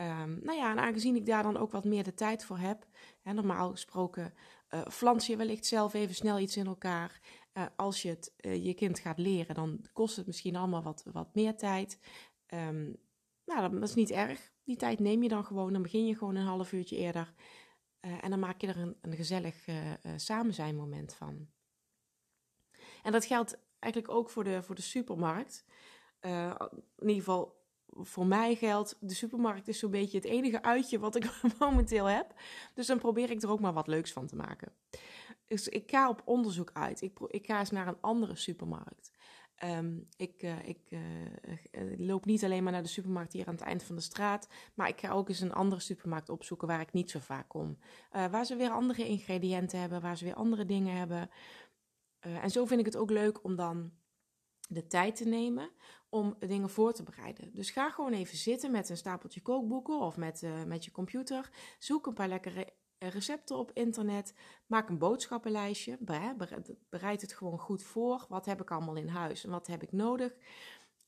Um, 0.00 0.40
nou 0.42 0.58
ja, 0.58 0.70
en 0.70 0.78
aangezien 0.78 1.16
ik 1.16 1.26
daar 1.26 1.42
dan 1.42 1.56
ook 1.56 1.72
wat 1.72 1.84
meer 1.84 2.04
de 2.04 2.14
tijd 2.14 2.44
voor 2.44 2.58
heb, 2.58 2.86
hè, 3.22 3.32
normaal 3.32 3.70
gesproken 3.70 4.34
uh, 4.74 4.86
flans 4.86 5.26
je 5.26 5.36
wellicht 5.36 5.66
zelf 5.66 5.94
even 5.94 6.14
snel 6.14 6.38
iets 6.38 6.56
in 6.56 6.66
elkaar. 6.66 7.20
Uh, 7.52 7.66
als 7.76 8.02
je 8.02 8.08
het 8.08 8.34
uh, 8.40 8.64
je 8.64 8.74
kind 8.74 8.98
gaat 8.98 9.18
leren, 9.18 9.54
dan 9.54 9.84
kost 9.92 10.16
het 10.16 10.26
misschien 10.26 10.56
allemaal 10.56 10.82
wat, 10.82 11.04
wat 11.12 11.34
meer 11.34 11.56
tijd. 11.56 11.98
Um, 12.46 12.96
nou, 13.44 13.78
dat 13.78 13.88
is 13.88 13.94
niet 13.94 14.10
erg. 14.10 14.52
Die 14.64 14.76
tijd 14.76 14.98
neem 14.98 15.22
je 15.22 15.28
dan 15.28 15.44
gewoon. 15.44 15.72
Dan 15.72 15.82
begin 15.82 16.06
je 16.06 16.16
gewoon 16.16 16.34
een 16.34 16.44
half 16.46 16.72
uurtje 16.72 16.96
eerder. 16.96 17.34
en 18.00 18.30
dan 18.30 18.38
maak 18.38 18.60
je 18.60 18.66
er 18.66 18.78
een, 18.78 18.96
een 19.00 19.16
gezellig 19.16 19.64
samen 20.16 20.54
zijn 20.54 20.76
moment 20.76 21.14
van. 21.14 21.48
En 23.02 23.12
dat 23.12 23.24
geldt 23.24 23.58
eigenlijk 23.78 24.14
ook 24.14 24.30
voor 24.30 24.44
de, 24.44 24.62
voor 24.62 24.74
de 24.74 24.82
supermarkt. 24.82 25.64
in 26.20 26.80
ieder 26.98 27.14
geval 27.14 27.59
voor 27.96 28.26
mij 28.26 28.54
geldt, 28.54 28.96
de 29.00 29.14
supermarkt 29.14 29.68
is 29.68 29.78
zo'n 29.78 29.90
beetje 29.90 30.18
het 30.18 30.26
enige 30.26 30.62
uitje 30.62 30.98
wat 30.98 31.16
ik 31.16 31.40
momenteel 31.58 32.04
heb. 32.04 32.34
Dus 32.74 32.86
dan 32.86 32.98
probeer 32.98 33.30
ik 33.30 33.42
er 33.42 33.50
ook 33.50 33.60
maar 33.60 33.72
wat 33.72 33.86
leuks 33.86 34.12
van 34.12 34.26
te 34.26 34.36
maken. 34.36 34.72
Dus 35.46 35.68
ik 35.68 35.90
ga 35.90 36.08
op 36.08 36.22
onderzoek 36.24 36.70
uit. 36.72 37.00
Ik, 37.02 37.18
ik 37.26 37.46
ga 37.46 37.58
eens 37.58 37.70
naar 37.70 37.88
een 37.88 38.00
andere 38.00 38.36
supermarkt. 38.36 39.10
Um, 39.64 40.06
ik, 40.16 40.42
uh, 40.42 40.68
ik 40.68 40.78
uh, 40.88 41.00
loop 41.96 42.24
niet 42.24 42.44
alleen 42.44 42.62
maar 42.62 42.72
naar 42.72 42.82
de 42.82 42.88
supermarkt 42.88 43.32
hier 43.32 43.46
aan 43.46 43.54
het 43.54 43.62
eind 43.62 43.82
van 43.82 43.96
de 43.96 44.02
straat, 44.02 44.48
maar 44.74 44.88
ik 44.88 45.00
ga 45.00 45.10
ook 45.10 45.28
eens 45.28 45.40
een 45.40 45.52
andere 45.52 45.80
supermarkt 45.80 46.28
opzoeken 46.28 46.68
waar 46.68 46.80
ik 46.80 46.92
niet 46.92 47.10
zo 47.10 47.18
vaak 47.18 47.48
kom. 47.48 47.78
Waar 48.10 48.44
ze 48.44 48.56
weer 48.56 48.70
andere 48.70 49.06
ingrediënten 49.06 49.80
hebben, 49.80 50.00
waar 50.00 50.16
ze 50.16 50.24
weer 50.24 50.34
andere 50.34 50.64
dingen 50.64 50.96
hebben. 50.96 51.30
en 52.20 52.50
zo 52.50 52.64
vind 52.64 52.80
ik 52.80 52.86
het 52.86 52.96
ook 52.96 53.10
leuk 53.10 53.44
om 53.44 53.56
dan 53.56 53.92
de 54.70 54.86
tijd 54.86 55.16
te 55.16 55.24
nemen 55.24 55.70
om 56.08 56.36
dingen 56.38 56.70
voor 56.70 56.92
te 56.92 57.02
bereiden. 57.02 57.50
Dus 57.54 57.70
ga 57.70 57.90
gewoon 57.90 58.12
even 58.12 58.36
zitten 58.36 58.70
met 58.70 58.88
een 58.88 58.96
stapeltje 58.96 59.40
kookboeken 59.40 59.98
of 60.00 60.16
met, 60.16 60.42
uh, 60.42 60.64
met 60.64 60.84
je 60.84 60.90
computer. 60.90 61.50
Zoek 61.78 62.06
een 62.06 62.14
paar 62.14 62.28
lekkere 62.28 62.72
recepten 62.98 63.56
op 63.56 63.70
internet. 63.74 64.34
Maak 64.66 64.88
een 64.88 64.98
boodschappenlijstje. 64.98 65.98
Bereid 66.88 67.20
het 67.20 67.32
gewoon 67.32 67.58
goed 67.58 67.82
voor. 67.82 68.26
Wat 68.28 68.46
heb 68.46 68.60
ik 68.60 68.70
allemaal 68.70 68.96
in 68.96 69.08
huis 69.08 69.44
en 69.44 69.50
wat 69.50 69.66
heb 69.66 69.82
ik 69.82 69.92
nodig? 69.92 70.36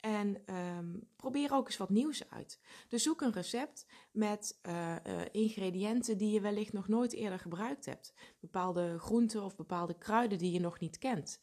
En 0.00 0.54
um, 0.54 1.08
probeer 1.16 1.52
ook 1.52 1.66
eens 1.66 1.76
wat 1.76 1.90
nieuws 1.90 2.30
uit. 2.30 2.60
Dus 2.88 3.02
zoek 3.02 3.20
een 3.20 3.32
recept 3.32 3.86
met 4.12 4.58
uh, 4.66 4.96
uh, 5.06 5.20
ingrediënten 5.30 6.18
die 6.18 6.32
je 6.32 6.40
wellicht 6.40 6.72
nog 6.72 6.88
nooit 6.88 7.12
eerder 7.12 7.38
gebruikt 7.38 7.84
hebt. 7.84 8.14
Bepaalde 8.40 8.98
groenten 8.98 9.42
of 9.42 9.56
bepaalde 9.56 9.98
kruiden 9.98 10.38
die 10.38 10.52
je 10.52 10.60
nog 10.60 10.78
niet 10.78 10.98
kent. 10.98 11.40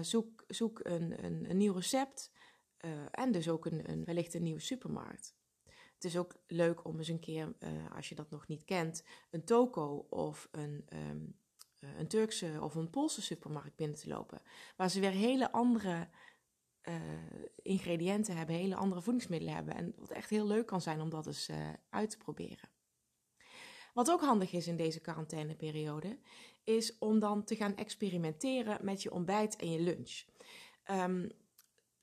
Zoek 0.00 0.35
zoek 0.46 0.80
een, 0.82 1.24
een, 1.24 1.50
een 1.50 1.56
nieuw 1.56 1.72
recept 1.72 2.32
uh, 2.80 2.90
en 3.10 3.32
dus 3.32 3.48
ook 3.48 3.66
een, 3.66 3.90
een, 3.90 4.04
wellicht 4.04 4.34
een 4.34 4.42
nieuwe 4.42 4.60
supermarkt. 4.60 5.34
Het 5.94 6.04
is 6.04 6.16
ook 6.16 6.36
leuk 6.46 6.84
om 6.84 6.98
eens 6.98 7.08
een 7.08 7.20
keer, 7.20 7.54
uh, 7.58 7.70
als 7.94 8.08
je 8.08 8.14
dat 8.14 8.30
nog 8.30 8.46
niet 8.46 8.64
kent, 8.64 9.04
een 9.30 9.44
toko 9.44 10.06
of 10.10 10.48
een, 10.50 10.86
um, 10.92 11.38
een 11.78 12.08
Turkse 12.08 12.58
of 12.60 12.74
een 12.74 12.90
Poolse 12.90 13.22
supermarkt 13.22 13.76
binnen 13.76 13.98
te 13.98 14.08
lopen. 14.08 14.42
Waar 14.76 14.90
ze 14.90 15.00
weer 15.00 15.10
hele 15.10 15.52
andere 15.52 16.08
ingrediënten 17.62 18.36
hebben, 18.36 18.54
hele 18.54 18.76
andere 18.76 19.02
voedingsmiddelen 19.02 19.54
hebben. 19.54 19.74
En 19.74 19.92
wat 19.96 20.10
echt 20.10 20.30
heel 20.30 20.46
leuk 20.46 20.66
kan 20.66 20.80
zijn 20.80 21.00
om 21.00 21.10
dat 21.10 21.26
eens 21.26 21.50
uit 21.90 22.10
te 22.10 22.16
proberen. 22.16 22.68
Wat 23.94 24.10
ook 24.10 24.20
handig 24.20 24.52
is 24.52 24.66
in 24.66 24.76
deze 24.76 25.00
quarantaineperiode, 25.00 26.18
is 26.66 26.98
om 26.98 27.18
dan 27.18 27.44
te 27.44 27.56
gaan 27.56 27.76
experimenteren 27.76 28.84
met 28.84 29.02
je 29.02 29.12
ontbijt 29.12 29.56
en 29.56 29.70
je 29.70 29.80
lunch. 29.80 30.24
Um, 30.90 31.30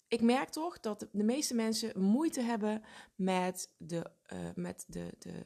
ik 0.07 0.21
merk 0.21 0.49
toch 0.49 0.79
dat 0.79 1.07
de 1.11 1.23
meeste 1.23 1.55
mensen 1.55 2.01
moeite 2.01 2.41
hebben 2.41 2.83
met 3.15 3.73
de, 3.77 4.11
uh, 4.33 4.39
met 4.55 4.85
de, 4.87 5.13
de 5.19 5.43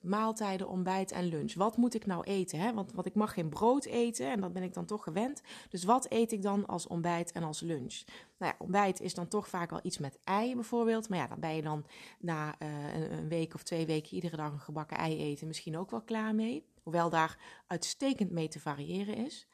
maaltijden, 0.00 0.68
ontbijt 0.68 1.12
en 1.12 1.24
lunch. 1.24 1.54
Wat 1.54 1.76
moet 1.76 1.94
ik 1.94 2.06
nou 2.06 2.24
eten? 2.24 2.58
Hè? 2.58 2.74
Want, 2.74 3.06
ik 3.06 3.14
mag 3.14 3.34
geen 3.34 3.48
brood 3.48 3.84
eten 3.84 4.30
en 4.30 4.40
dat 4.40 4.52
ben 4.52 4.62
ik 4.62 4.74
dan 4.74 4.84
toch 4.84 5.02
gewend. 5.02 5.42
Dus 5.68 5.84
wat 5.84 6.06
eet 6.10 6.32
ik 6.32 6.42
dan 6.42 6.66
als 6.66 6.86
ontbijt 6.86 7.32
en 7.32 7.42
als 7.42 7.60
lunch? 7.60 8.02
Nou 8.38 8.52
ja, 8.52 8.54
ontbijt 8.58 9.00
is 9.00 9.14
dan 9.14 9.28
toch 9.28 9.48
vaak 9.48 9.70
wel 9.70 9.80
iets 9.82 9.98
met 9.98 10.18
ei 10.24 10.54
bijvoorbeeld. 10.54 11.08
Maar 11.08 11.18
ja, 11.18 11.26
dan 11.26 11.40
ben 11.40 11.54
je 11.54 11.62
dan 11.62 11.86
na 12.18 12.54
een, 12.58 13.12
een, 13.12 13.28
week 13.28 13.54
of 13.54 13.62
twee 13.62 13.86
weken 13.86 14.14
iedere 14.14 14.36
dag 14.36 14.52
een 14.52 14.60
gebakken 14.60 14.96
ei 14.96 15.18
eten 15.18 15.46
misschien 15.46 15.78
ook 15.78 15.90
wel 15.90 16.02
klaar 16.02 16.34
mee. 16.34 16.64
Hoewel 16.82 17.10
daar 17.10 17.62
uitstekend 17.66 18.30
mee 18.30 18.48
te 18.48 18.60
variëren 18.60 19.16
is. 19.16 19.48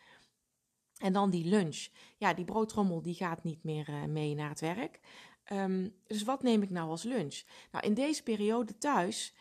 En 0.97 1.13
dan 1.13 1.31
die 1.31 1.45
lunch. 1.45 1.89
Ja, 2.17 2.35
die 2.35 2.45
broodtrommel 2.45 3.03
die 3.03 3.15
gaat 3.15 3.45
niet 3.45 3.65
meer 3.65 3.89
uh, 3.89 4.05
mee 4.05 4.35
naar 4.35 4.49
het 4.49 4.61
werk. 4.61 5.01
Um, 5.53 5.95
dus 6.07 6.23
wat 6.23 6.43
neem 6.43 6.63
ik 6.63 6.71
nou 6.71 6.91
als 6.91 7.03
lunch? 7.03 7.43
Nou, 7.71 7.87
in 7.87 7.95
deze 7.95 8.23
periode 8.23 8.79
thuis 8.79 9.35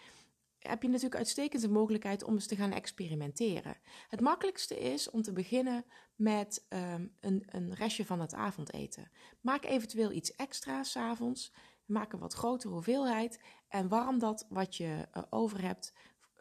heb 0.60 0.82
je 0.82 0.88
natuurlijk 0.88 1.16
uitstekend 1.16 1.62
de 1.62 1.70
mogelijkheid 1.70 2.24
om 2.24 2.34
eens 2.34 2.48
te 2.48 2.56
gaan 2.56 2.72
experimenteren. 2.72 3.78
Het 4.10 4.22
makkelijkste 4.22 4.80
is 4.80 5.10
om 5.10 5.22
te 5.22 5.34
beginnen 5.34 5.86
met 6.16 6.66
um, 6.70 7.16
een, 7.20 7.44
een 7.46 7.74
restje 7.74 8.06
van 8.06 8.20
het 8.20 8.34
avondeten. 8.34 9.12
Maak 9.42 9.66
eventueel 9.66 10.12
iets 10.12 10.36
extra's 10.36 10.92
s 10.92 10.96
avonds. 10.96 11.54
Maak 11.86 12.14
een 12.14 12.20
wat 12.20 12.34
grotere 12.34 12.74
hoeveelheid 12.74 13.40
en 13.68 13.88
warm 13.88 14.20
dat 14.20 14.46
wat 14.50 14.76
je 14.76 15.08
uh, 15.18 15.24
over 15.30 15.62
hebt 15.62 15.94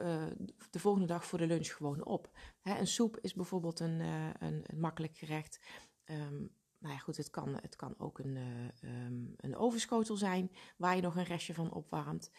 uh, 0.04 0.24
de 0.70 0.78
volgende 0.78 1.06
dag 1.06 1.24
voor 1.24 1.38
de 1.38 1.46
lunch 1.46 1.76
gewoon 1.76 2.04
op. 2.04 2.30
Hè, 2.60 2.78
een 2.78 2.86
soep 2.86 3.18
is 3.20 3.34
bijvoorbeeld 3.34 3.80
een, 3.80 4.00
uh, 4.00 4.26
een, 4.38 4.62
een, 4.66 4.80
makkelijk 4.80 5.16
gerecht. 5.16 5.60
Um, 6.04 6.52
nou 6.78 6.94
ja, 6.94 6.98
goed, 6.98 7.16
het 7.16 7.30
kan, 7.30 7.58
het 7.62 7.76
kan 7.76 7.94
ook 7.98 8.18
een, 8.18 8.36
uh, 8.36 9.32
een 9.36 9.56
ovenschotel 9.56 10.16
zijn 10.16 10.50
waar 10.76 10.96
je 10.96 11.02
nog 11.02 11.16
een 11.16 11.24
restje 11.24 11.54
van 11.54 11.72
opwarmt. 11.72 12.30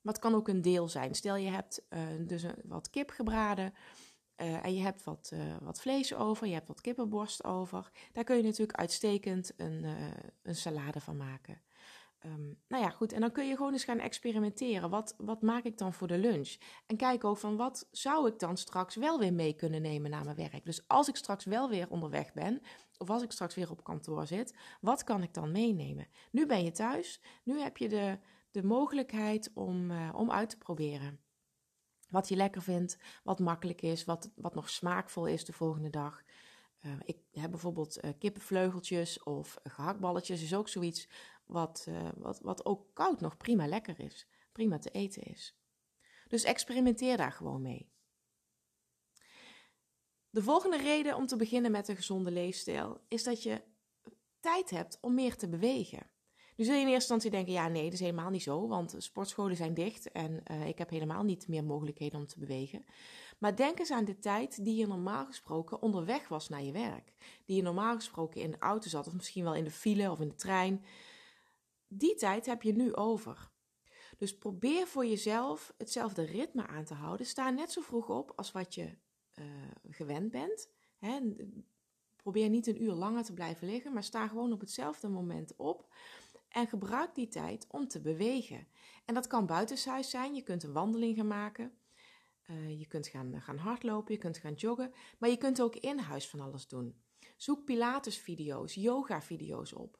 Maar 0.00 0.12
het 0.12 0.22
kan 0.22 0.34
ook 0.34 0.48
een 0.48 0.62
deel 0.62 0.88
zijn. 0.88 1.14
Stel 1.14 1.36
je 1.36 1.50
hebt 1.50 1.86
dus 2.26 2.46
wat 2.64 2.90
kip 2.90 3.10
gebraden 3.10 3.74
en 4.36 4.74
je 4.74 4.82
hebt 4.82 5.04
wat, 5.04 5.32
wat 5.60 5.80
vlees 5.80 6.14
over, 6.14 6.46
je 6.46 6.52
hebt 6.52 6.68
wat 6.68 6.80
kippenborst 6.80 7.44
over. 7.44 7.90
Daar 8.12 8.24
kun 8.24 8.36
je 8.36 8.42
natuurlijk 8.42 8.78
uitstekend 8.78 9.52
een, 9.56 9.84
een 10.42 10.56
salade 10.56 11.00
van 11.00 11.16
maken. 11.16 11.62
Um, 12.26 12.58
nou 12.68 12.82
ja, 12.82 12.90
goed. 12.90 13.12
En 13.12 13.20
dan 13.20 13.32
kun 13.32 13.48
je 13.48 13.56
gewoon 13.56 13.72
eens 13.72 13.84
gaan 13.84 13.98
experimenteren. 13.98 14.90
Wat, 14.90 15.14
wat 15.18 15.42
maak 15.42 15.64
ik 15.64 15.78
dan 15.78 15.92
voor 15.92 16.06
de 16.06 16.18
lunch? 16.18 16.56
En 16.86 16.96
kijk 16.96 17.24
ook 17.24 17.36
van 17.36 17.56
wat 17.56 17.88
zou 17.90 18.28
ik 18.28 18.38
dan 18.38 18.56
straks 18.56 18.94
wel 18.94 19.18
weer 19.18 19.32
mee 19.32 19.54
kunnen 19.54 19.82
nemen 19.82 20.10
naar 20.10 20.24
mijn 20.24 20.36
werk. 20.36 20.64
Dus 20.64 20.88
als 20.88 21.08
ik 21.08 21.16
straks 21.16 21.44
wel 21.44 21.68
weer 21.68 21.90
onderweg 21.90 22.32
ben, 22.32 22.60
of 22.98 23.10
als 23.10 23.22
ik 23.22 23.32
straks 23.32 23.54
weer 23.54 23.70
op 23.70 23.84
kantoor 23.84 24.26
zit, 24.26 24.56
wat 24.80 25.04
kan 25.04 25.22
ik 25.22 25.34
dan 25.34 25.52
meenemen? 25.52 26.06
Nu 26.30 26.46
ben 26.46 26.64
je 26.64 26.70
thuis. 26.70 27.20
Nu 27.42 27.60
heb 27.60 27.76
je 27.76 27.88
de, 27.88 28.18
de 28.50 28.62
mogelijkheid 28.62 29.50
om, 29.54 29.90
uh, 29.90 30.10
om 30.14 30.30
uit 30.30 30.50
te 30.50 30.58
proberen. 30.58 31.20
Wat 32.08 32.28
je 32.28 32.36
lekker 32.36 32.62
vindt, 32.62 32.98
wat 33.22 33.38
makkelijk 33.38 33.82
is, 33.82 34.04
wat, 34.04 34.30
wat 34.36 34.54
nog 34.54 34.70
smaakvol 34.70 35.26
is 35.26 35.44
de 35.44 35.52
volgende 35.52 35.90
dag. 35.90 36.22
Uh, 36.80 36.92
ik 37.04 37.18
heb 37.32 37.50
bijvoorbeeld 37.50 38.04
uh, 38.04 38.10
kippenvleugeltjes 38.18 39.22
of 39.22 39.58
gehaktballetjes, 39.62 40.42
is 40.42 40.54
ook 40.54 40.68
zoiets 40.68 41.08
wat, 41.46 41.86
uh, 41.88 42.08
wat, 42.16 42.40
wat 42.40 42.64
ook 42.64 42.94
koud 42.94 43.20
nog 43.20 43.36
prima 43.36 43.66
lekker 43.66 44.00
is, 44.00 44.28
prima 44.52 44.78
te 44.78 44.90
eten 44.90 45.22
is. 45.22 45.58
Dus 46.28 46.44
experimenteer 46.44 47.16
daar 47.16 47.32
gewoon 47.32 47.62
mee. 47.62 47.92
De 50.30 50.42
volgende 50.42 50.76
reden 50.76 51.16
om 51.16 51.26
te 51.26 51.36
beginnen 51.36 51.70
met 51.70 51.88
een 51.88 51.96
gezonde 51.96 52.30
leefstijl 52.30 53.00
is 53.08 53.24
dat 53.24 53.42
je 53.42 53.62
tijd 54.40 54.70
hebt 54.70 54.98
om 55.00 55.14
meer 55.14 55.36
te 55.36 55.48
bewegen. 55.48 56.06
Nu 56.56 56.64
zul 56.64 56.74
je 56.74 56.80
in 56.80 56.86
eerste 56.86 57.12
instantie 57.14 57.30
denken: 57.30 57.52
ja, 57.52 57.68
nee, 57.68 57.84
dat 57.84 57.92
is 57.92 58.00
helemaal 58.00 58.30
niet 58.30 58.42
zo, 58.42 58.68
want 58.68 58.94
sportscholen 58.98 59.56
zijn 59.56 59.74
dicht 59.74 60.12
en 60.12 60.42
uh, 60.50 60.66
ik 60.66 60.78
heb 60.78 60.90
helemaal 60.90 61.22
niet 61.22 61.48
meer 61.48 61.64
mogelijkheden 61.64 62.20
om 62.20 62.26
te 62.26 62.38
bewegen. 62.38 62.84
Maar 63.38 63.56
denk 63.56 63.78
eens 63.78 63.90
aan 63.90 64.04
de 64.04 64.18
tijd 64.18 64.64
die 64.64 64.76
je 64.76 64.86
normaal 64.86 65.26
gesproken 65.26 65.82
onderweg 65.82 66.28
was 66.28 66.48
naar 66.48 66.62
je 66.62 66.72
werk. 66.72 67.12
Die 67.44 67.56
je 67.56 67.62
normaal 67.62 67.94
gesproken 67.94 68.40
in 68.40 68.50
de 68.50 68.58
auto 68.58 68.88
zat, 68.88 69.06
of 69.06 69.14
misschien 69.14 69.44
wel 69.44 69.54
in 69.54 69.64
de 69.64 69.70
file 69.70 70.10
of 70.10 70.20
in 70.20 70.28
de 70.28 70.34
trein. 70.34 70.84
Die 71.96 72.14
tijd 72.14 72.46
heb 72.46 72.62
je 72.62 72.72
nu 72.72 72.94
over. 72.94 73.50
Dus 74.18 74.38
probeer 74.38 74.86
voor 74.86 75.06
jezelf 75.06 75.74
hetzelfde 75.78 76.22
ritme 76.22 76.66
aan 76.66 76.84
te 76.84 76.94
houden. 76.94 77.26
Sta 77.26 77.50
net 77.50 77.72
zo 77.72 77.80
vroeg 77.80 78.08
op 78.08 78.32
als 78.36 78.52
wat 78.52 78.74
je 78.74 78.96
uh, 79.34 79.44
gewend 79.88 80.30
bent. 80.30 80.68
Hè? 80.98 81.20
Probeer 82.16 82.48
niet 82.48 82.66
een 82.66 82.82
uur 82.82 82.92
langer 82.92 83.24
te 83.24 83.32
blijven 83.32 83.66
liggen, 83.66 83.92
maar 83.92 84.02
sta 84.02 84.28
gewoon 84.28 84.52
op 84.52 84.60
hetzelfde 84.60 85.08
moment 85.08 85.56
op. 85.56 85.94
En 86.48 86.66
gebruik 86.66 87.14
die 87.14 87.28
tijd 87.28 87.66
om 87.70 87.88
te 87.88 88.00
bewegen. 88.00 88.66
En 89.04 89.14
dat 89.14 89.26
kan 89.26 89.46
buitenshuis 89.46 90.10
zijn. 90.10 90.34
Je 90.34 90.42
kunt 90.42 90.62
een 90.62 90.72
wandeling 90.72 91.16
gaan 91.16 91.26
maken. 91.26 91.72
Uh, 92.50 92.78
je 92.78 92.86
kunt 92.86 93.08
gaan, 93.08 93.40
gaan 93.40 93.58
hardlopen, 93.58 94.14
je 94.14 94.20
kunt 94.20 94.38
gaan 94.38 94.54
joggen. 94.54 94.92
Maar 95.18 95.30
je 95.30 95.36
kunt 95.36 95.62
ook 95.62 95.76
in 95.76 95.98
huis 95.98 96.28
van 96.28 96.40
alles 96.40 96.68
doen. 96.68 97.02
Zoek 97.36 97.64
Pilates-video's, 97.64 98.74
yoga-video's 98.74 99.72
op. 99.72 99.98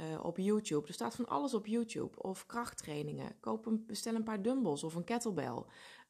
Uh, 0.00 0.24
op 0.24 0.38
YouTube. 0.38 0.86
Er 0.86 0.94
staat 0.94 1.14
van 1.14 1.26
alles 1.26 1.54
op 1.54 1.66
YouTube. 1.66 2.22
Of 2.22 2.46
krachttrainingen. 2.46 3.40
Koop 3.40 3.66
een, 3.66 3.86
bestel 3.86 4.14
een 4.14 4.24
paar 4.24 4.42
dumbbells 4.42 4.84
of 4.84 4.94
een 4.94 5.04
kettlebell. 5.04 5.64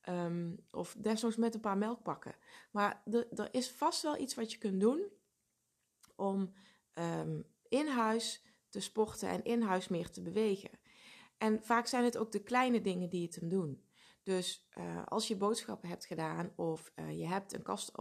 Um, 0.09 0.67
of 0.71 0.97
desnoods 0.99 1.37
met 1.37 1.55
een 1.55 1.61
paar 1.61 1.79
melkpakken. 1.79 2.35
Maar 2.71 3.03
er 3.35 3.49
is 3.55 3.71
vast 3.71 4.03
wel 4.03 4.19
iets 4.19 4.35
wat 4.35 4.53
je 4.53 4.59
kunt 4.59 4.81
doen 4.81 5.09
om 6.17 6.55
um, 6.95 7.45
in 7.69 7.87
huis 7.87 8.45
te 8.69 8.81
sporten 8.81 9.29
en 9.29 9.45
in 9.45 9.63
huis 9.63 9.89
meer 9.89 10.11
te 10.11 10.23
bewegen. 10.23 10.71
En 11.39 11.63
vaak 11.63 11.87
zijn 11.87 12.05
het 12.05 12.17
ook 12.17 12.33
de 12.33 12.43
kleine 12.43 12.81
dingen 12.81 13.09
die 13.09 13.27
het 13.27 13.35
hem 13.35 13.49
doen. 13.49 13.85
Dus 14.23 14.69
uh, 14.79 15.03
als 15.07 15.29
je 15.29 15.37
boodschappen 15.37 15.89
hebt 15.89 16.07
gedaan 16.07 16.53
of 16.57 16.93
uh, 16.95 17.19
je 17.19 17.27
hebt 17.27 17.55
een 17.55 17.63
kast 17.63 17.93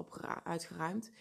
uitgeruimd 0.43 1.11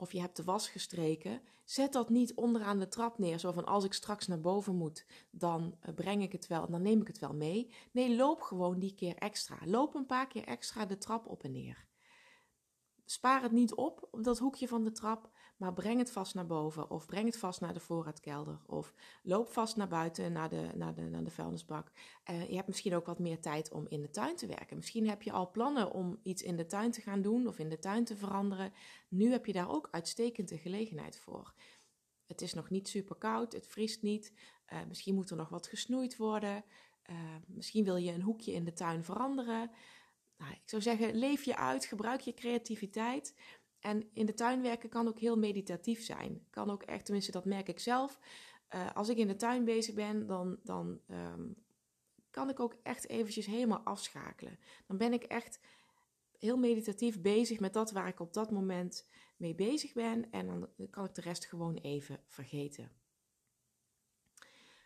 of 0.00 0.12
je 0.12 0.20
hebt 0.20 0.36
de 0.36 0.44
was 0.44 0.68
gestreken, 0.68 1.42
zet 1.64 1.92
dat 1.92 2.08
niet 2.08 2.34
onderaan 2.34 2.78
de 2.78 2.88
trap 2.88 3.18
neer. 3.18 3.38
Zo 3.38 3.52
van 3.52 3.64
als 3.64 3.84
ik 3.84 3.92
straks 3.92 4.26
naar 4.26 4.40
boven 4.40 4.76
moet, 4.76 5.06
dan 5.30 5.74
uh, 5.88 5.94
breng 5.94 6.22
ik 6.22 6.32
het 6.32 6.46
wel, 6.46 6.70
dan 6.70 6.82
neem 6.82 7.00
ik 7.00 7.06
het 7.06 7.18
wel 7.18 7.34
mee. 7.34 7.72
Nee, 7.92 8.16
loop 8.16 8.40
gewoon 8.40 8.78
die 8.78 8.94
keer 8.94 9.16
extra. 9.16 9.58
Loop 9.64 9.94
een 9.94 10.06
paar 10.06 10.26
keer 10.26 10.44
extra 10.44 10.86
de 10.86 10.98
trap 10.98 11.26
op 11.26 11.42
en 11.42 11.52
neer. 11.52 11.88
Spaar 13.04 13.42
het 13.42 13.52
niet 13.52 13.74
op 13.74 14.08
op 14.10 14.24
dat 14.24 14.38
hoekje 14.38 14.68
van 14.68 14.84
de 14.84 14.92
trap, 14.92 15.30
maar 15.60 15.72
breng 15.72 15.98
het 15.98 16.10
vast 16.10 16.34
naar 16.34 16.46
boven 16.46 16.90
of 16.90 17.06
breng 17.06 17.26
het 17.26 17.38
vast 17.38 17.60
naar 17.60 17.74
de 17.74 17.80
voorraadkelder 17.80 18.60
of 18.66 18.94
loop 19.22 19.48
vast 19.48 19.76
naar 19.76 19.88
buiten 19.88 20.32
naar 20.32 20.48
de, 20.48 20.70
naar 20.74 20.94
de, 20.94 21.02
naar 21.02 21.24
de 21.24 21.30
vuilnisbak. 21.30 21.90
Uh, 22.30 22.48
je 22.48 22.54
hebt 22.54 22.66
misschien 22.66 22.94
ook 22.94 23.06
wat 23.06 23.18
meer 23.18 23.40
tijd 23.40 23.72
om 23.72 23.86
in 23.88 24.00
de 24.00 24.10
tuin 24.10 24.36
te 24.36 24.46
werken. 24.46 24.76
Misschien 24.76 25.08
heb 25.08 25.22
je 25.22 25.32
al 25.32 25.50
plannen 25.50 25.92
om 25.92 26.18
iets 26.22 26.42
in 26.42 26.56
de 26.56 26.66
tuin 26.66 26.90
te 26.90 27.00
gaan 27.00 27.22
doen 27.22 27.46
of 27.46 27.58
in 27.58 27.68
de 27.68 27.78
tuin 27.78 28.04
te 28.04 28.16
veranderen. 28.16 28.72
Nu 29.08 29.30
heb 29.30 29.46
je 29.46 29.52
daar 29.52 29.70
ook 29.70 29.88
uitstekend 29.90 30.48
de 30.48 30.58
gelegenheid 30.58 31.18
voor. 31.18 31.54
Het 32.26 32.40
is 32.40 32.54
nog 32.54 32.70
niet 32.70 32.88
super 32.88 33.16
koud, 33.16 33.52
het 33.52 33.66
vriest 33.66 34.02
niet. 34.02 34.32
Uh, 34.72 34.78
misschien 34.88 35.14
moet 35.14 35.30
er 35.30 35.36
nog 35.36 35.48
wat 35.48 35.66
gesnoeid 35.66 36.16
worden. 36.16 36.64
Uh, 37.10 37.16
misschien 37.46 37.84
wil 37.84 37.96
je 37.96 38.12
een 38.12 38.22
hoekje 38.22 38.52
in 38.52 38.64
de 38.64 38.72
tuin 38.72 39.04
veranderen. 39.04 39.70
Nou, 40.40 40.52
ik 40.52 40.62
zou 40.64 40.82
zeggen, 40.82 41.14
leef 41.14 41.44
je 41.44 41.56
uit, 41.56 41.84
gebruik 41.84 42.20
je 42.20 42.34
creativiteit. 42.34 43.34
En 43.80 44.10
in 44.12 44.26
de 44.26 44.34
tuin 44.34 44.62
werken 44.62 44.88
kan 44.88 45.08
ook 45.08 45.18
heel 45.18 45.36
meditatief 45.38 46.02
zijn. 46.02 46.46
Kan 46.50 46.70
ook 46.70 46.82
echt, 46.82 47.04
tenminste 47.04 47.32
dat 47.32 47.44
merk 47.44 47.68
ik 47.68 47.78
zelf. 47.78 48.18
Uh, 48.74 48.90
als 48.94 49.08
ik 49.08 49.16
in 49.16 49.28
de 49.28 49.36
tuin 49.36 49.64
bezig 49.64 49.94
ben, 49.94 50.26
dan, 50.26 50.58
dan 50.62 51.00
um, 51.08 51.56
kan 52.30 52.48
ik 52.48 52.60
ook 52.60 52.76
echt 52.82 53.08
eventjes 53.08 53.46
helemaal 53.46 53.80
afschakelen. 53.80 54.58
Dan 54.86 54.96
ben 54.96 55.12
ik 55.12 55.24
echt 55.24 55.60
heel 56.38 56.56
meditatief 56.56 57.20
bezig 57.20 57.60
met 57.60 57.72
dat 57.72 57.90
waar 57.90 58.08
ik 58.08 58.20
op 58.20 58.32
dat 58.32 58.50
moment 58.50 59.08
mee 59.36 59.54
bezig 59.54 59.92
ben. 59.92 60.30
En 60.30 60.46
dan 60.46 60.68
kan 60.90 61.04
ik 61.04 61.14
de 61.14 61.20
rest 61.20 61.44
gewoon 61.46 61.74
even 61.74 62.22
vergeten. 62.26 62.92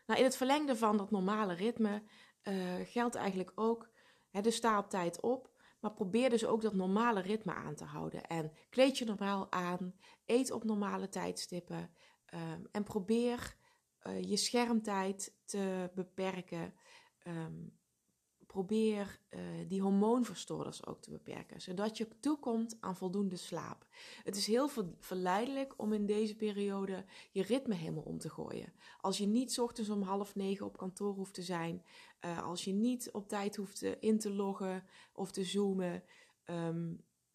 Nou, 0.07 0.19
in 0.19 0.25
het 0.25 0.37
verlengde 0.37 0.77
van 0.77 0.97
dat 0.97 1.11
normale 1.11 1.55
ritme 1.55 2.03
uh, 2.43 2.75
geldt 2.85 3.15
eigenlijk 3.15 3.53
ook, 3.55 3.91
hè, 4.31 4.41
dus 4.41 4.57
sta 4.57 4.79
op 4.79 4.91
tijd 4.91 5.21
op. 5.21 5.54
Maar 5.85 5.93
probeer 5.93 6.31
dus 6.31 6.47
ook 6.47 6.63
dat 6.63 6.75
normale 6.75 7.21
ritme 7.21 7.55
aan 7.55 7.75
te 7.75 7.85
houden. 7.85 8.27
En 8.27 8.53
kleed 8.71 8.99
je 8.99 9.05
normaal 9.05 9.53
aan, 9.53 9.95
eet 10.25 10.51
op 10.51 10.65
normale 10.65 11.09
tijdstippen. 11.09 11.91
Um, 12.35 12.67
en 12.73 12.85
probeer 12.85 13.57
uh, 14.03 14.23
je 14.23 14.37
schermtijd 14.37 15.37
te 15.45 15.91
beperken. 15.95 16.75
Um, 17.27 17.79
probeer 18.55 19.19
uh, 19.31 19.41
die 19.69 19.83
hormoonverstoorders 19.83 20.87
ook 20.87 21.03
te 21.03 21.11
beperken, 21.11 21.61
zodat 21.61 21.97
je 21.97 22.09
toekomt 22.21 22.77
aan 22.81 22.97
voldoende 22.97 23.37
slaap. 23.37 23.87
Het 24.25 24.37
is 24.37 24.47
heel 24.47 24.69
verleidelijk 24.99 25.75
om 25.77 25.93
in 25.93 26.07
deze 26.07 26.37
periode 26.37 27.05
je 27.31 27.43
ritme 27.43 27.75
helemaal 27.75 28.03
om 28.03 28.19
te 28.19 28.31
gooien. 28.31 28.73
Als 29.01 29.19
je 29.19 29.27
niet 29.27 29.61
ochtends 29.61 29.91
om 29.91 30.03
half 30.03 30.35
negen 30.35 30.67
op 30.67 30.77
kantoor 30.77 31.15
hoeft 31.15 31.35
te 31.35 31.43
zijn, 31.43 31.85
uh, 32.25 32.43
als 32.43 32.65
je 32.65 32.73
niet 32.73 33.11
op 33.13 33.29
tijd 33.29 33.57
hoeft 33.57 33.79
te, 33.79 33.97
in 34.01 34.19
te 34.19 34.33
loggen 34.33 34.85
of 35.13 35.31
te 35.31 35.45
zoomen, 35.45 36.03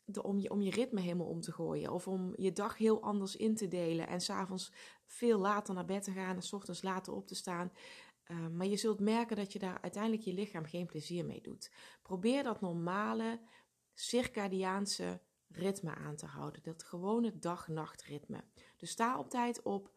de, 0.06 0.24
om, 0.24 0.40
je, 0.40 0.50
om 0.50 0.62
je 0.62 0.72
ritme 0.72 1.02
helemaal 1.02 1.28
om 1.28 1.42
te 1.42 1.52
gooien. 1.52 1.92
Of 1.92 2.08
om 2.08 2.34
je 2.36 2.52
dag 2.52 2.78
heel 2.78 3.02
anders 3.02 3.36
in 3.36 3.56
te 3.56 3.68
delen 3.68 4.08
en 4.08 4.22
s'avonds 4.22 4.72
veel 5.06 5.40
later 5.40 5.74
naar 5.74 5.86
bed 5.86 6.04
te 6.04 6.12
gaan 6.12 6.36
en 6.36 6.42
s 6.42 6.54
ochtends 6.54 6.82
later 6.82 7.14
op 7.14 7.28
te 7.28 7.36
staan. 7.36 7.72
Ehm, 8.30 8.58
maar 8.58 8.68
je 8.68 8.78
zult 8.78 9.00
merken 9.00 9.36
dat 9.36 9.54
je 9.54 9.60
daar 9.60 9.82
uiteindelijk 9.82 10.24
je 10.24 10.34
lichaam 10.34 10.66
geen 10.66 10.86
plezier 10.86 11.26
mee 11.26 11.42
doet. 11.42 11.72
Probeer 12.02 12.44
dat 12.44 12.62
normale 12.62 13.42
circadiaanse 13.94 15.22
ritme 15.48 15.96
aan 15.96 16.16
te 16.16 16.26
houden. 16.26 16.64
Dat 16.64 16.84
gewone 16.84 17.40
dag-nachtritme. 17.40 18.44
Dus 18.78 18.90
sta 18.90 19.20
op 19.20 19.30
tijd 19.30 19.62
op 19.62 19.94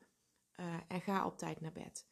uh, 0.57 0.77
en 0.89 1.01
ga 1.01 1.27
op 1.27 1.39
tijd 1.39 1.61
naar 1.61 1.73
bed. 1.73 2.07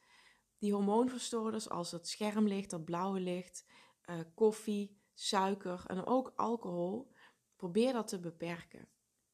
Die 0.58 0.72
hormoonverstoorders 0.72 1.68
als 1.68 1.90
het 1.90 2.08
schermlicht, 2.08 2.70
dat 2.70 2.84
blauwe 2.84 3.20
licht, 3.20 3.66
uh, 4.04 4.20
koffie, 4.34 5.00
suiker 5.14 5.82
en 5.86 6.06
ook 6.06 6.32
alcohol, 6.36 7.12
probeer 7.56 7.92
dat 7.92 8.08
te 8.08 8.20
beperken. 8.20 8.88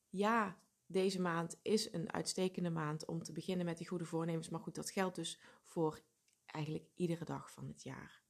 Ja, 0.09 0.59
deze 0.87 1.21
maand 1.21 1.59
is 1.63 1.93
een 1.93 2.13
uitstekende 2.13 2.71
maand 2.71 3.07
om 3.07 3.23
te 3.23 3.33
beginnen 3.33 3.67
met 3.67 3.79
die 3.79 3.89
goede 3.89 4.05
voornemens. 4.05 4.49
Maar 4.49 4.61
goed, 4.61 4.75
dat 4.75 4.91
geldt 4.91 5.17
dus 5.17 5.41
voor 5.65 6.01
eigenlijk 6.47 6.91
iedere 6.95 7.25
dag 7.25 7.51
van 7.51 7.67
het 7.67 7.83
jaar. 7.83 8.23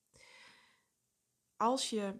Als 1.56 1.90
je 1.90 2.14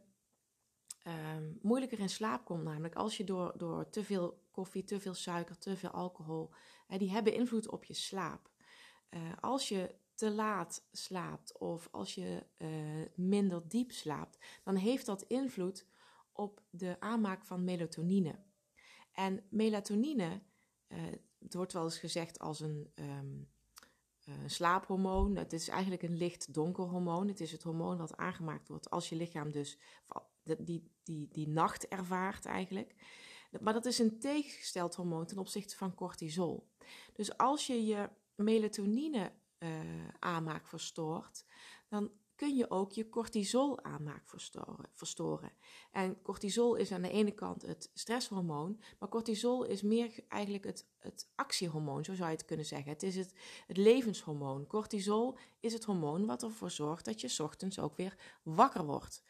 um, 1.07 1.59
moeilijker 1.62 1.99
in 1.99 2.09
slaap 2.09 2.45
komt, 2.45 2.65
namelijk 2.65 2.95
als 2.95 3.17
je 3.17 3.25
door, 3.25 3.59
door 3.59 3.91
te 3.91 4.05
veel 4.05 4.45
koffie, 4.50 4.85
te 4.85 5.00
veel 5.00 5.15
suiker, 5.15 5.59
te 5.59 5.76
veel 5.76 5.91
alcohol, 5.91 6.50
die 6.88 7.11
hebben 7.11 7.35
invloed 7.35 7.69
op 7.69 7.85
je 7.85 7.95
slaap. 7.95 8.50
Uh, 9.11 9.33
als 9.41 9.69
je 9.69 9.95
te 10.15 10.31
laat 10.31 10.88
slaapt 10.93 11.59
of 11.59 11.88
als 11.91 12.15
je 12.15 12.47
uh, 12.59 13.07
minder 13.15 13.69
diep 13.69 13.93
slaapt, 13.93 14.38
dan 14.65 14.76
heeft 14.76 15.07
dat 15.07 15.23
invloed 15.23 15.87
op 16.33 16.62
de 16.71 16.97
aanmaak 17.00 17.45
van 17.45 17.65
melatonine. 17.65 18.38
En 19.12 19.45
melatonine, 19.49 20.43
uh, 20.88 20.99
het 21.38 21.55
wordt 21.55 21.73
wel 21.73 21.85
eens 21.85 21.99
gezegd 21.99 22.38
als 22.38 22.61
een 22.61 22.93
um, 22.95 23.49
uh, 24.28 24.35
slaaphormoon. 24.47 25.37
Het 25.37 25.52
is 25.52 25.68
eigenlijk 25.68 26.02
een 26.02 26.16
licht-donker 26.16 26.85
hormoon. 26.85 27.28
Het 27.28 27.40
is 27.40 27.52
het 27.52 27.62
hormoon 27.62 27.99
dat 27.99 28.16
aangemaakt 28.16 28.68
wordt 28.68 28.90
als 28.90 29.09
je 29.09 29.16
lichaam 29.16 29.50
dus 29.50 29.78
die, 30.42 30.90
die, 31.02 31.28
die 31.33 31.49
nacht 31.49 31.88
ervaart 31.88 32.45
eigenlijk. 32.45 32.95
Maar 33.61 33.73
dat 33.73 33.85
is 33.85 33.99
een 33.99 34.18
tegengesteld 34.18 34.95
hormoon 34.95 35.26
ten 35.26 35.38
opzichte 35.38 35.76
van 35.76 35.95
cortisol. 35.95 36.71
Dus 37.12 37.37
als 37.37 37.66
je 37.66 37.85
je 37.85 38.11
melatonine 38.35 39.33
uh, 39.59 39.71
aanmaak 40.18 40.68
verstoort, 40.68 41.45
dan 41.88 42.11
kun 42.37 42.57
je 42.57 42.71
ook 42.71 42.93
je 42.93 43.09
cortisol 43.09 43.85
aanmaak 43.85 44.28
verstoren, 44.28 44.88
verstoren. 44.93 45.52
En 45.90 46.23
cortisol 46.23 46.75
is 46.75 46.93
aan 46.93 47.02
de 47.02 47.11
ene 47.11 47.31
kant 47.31 47.62
het 47.62 47.90
stresshormoon, 47.95 48.81
maar 48.99 49.09
cortisol 49.09 49.64
is 49.64 49.83
meer 49.83 50.25
eigenlijk 50.28 50.64
het, 50.64 50.87
het 50.99 51.28
actiehormoon, 51.35 52.05
zo 52.05 52.14
zou 52.14 52.31
je 52.31 52.37
het 52.37 52.45
kunnen 52.45 52.66
zeggen. 52.66 52.93
Het 52.93 53.02
is 53.02 53.16
het, 53.16 53.33
het 53.66 53.76
levenshormoon. 53.76 54.66
Cortisol 54.66 55.38
is 55.61 55.73
het 55.73 55.85
hormoon 55.85 56.26
wat 56.26 56.43
ervoor 56.43 56.71
zorgt 56.71 57.05
dat 57.05 57.21
je 57.21 57.43
ochtends 57.43 57.78
ook 57.78 57.97
weer 57.97 58.16
wakker 58.43 58.85
wordt. 58.85 59.25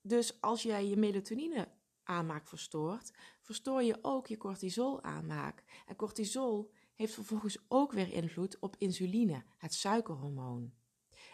Dus 0.00 0.40
als 0.40 0.62
jij 0.62 0.86
je 0.86 0.96
melatonine 0.96 1.68
aanmaak 2.02 2.46
verstoort, 2.46 3.12
verstoor 3.40 3.82
je 3.82 3.98
ook 4.02 4.26
je 4.26 4.36
cortisol 4.36 5.02
aanmaak. 5.02 5.64
En 5.86 5.96
cortisol 5.96 6.72
heeft 6.94 7.14
vervolgens 7.14 7.58
ook 7.68 7.92
weer 7.92 8.12
invloed 8.12 8.58
op 8.58 8.76
insuline, 8.78 9.44
het 9.56 9.74
suikerhormoon. 9.74 10.79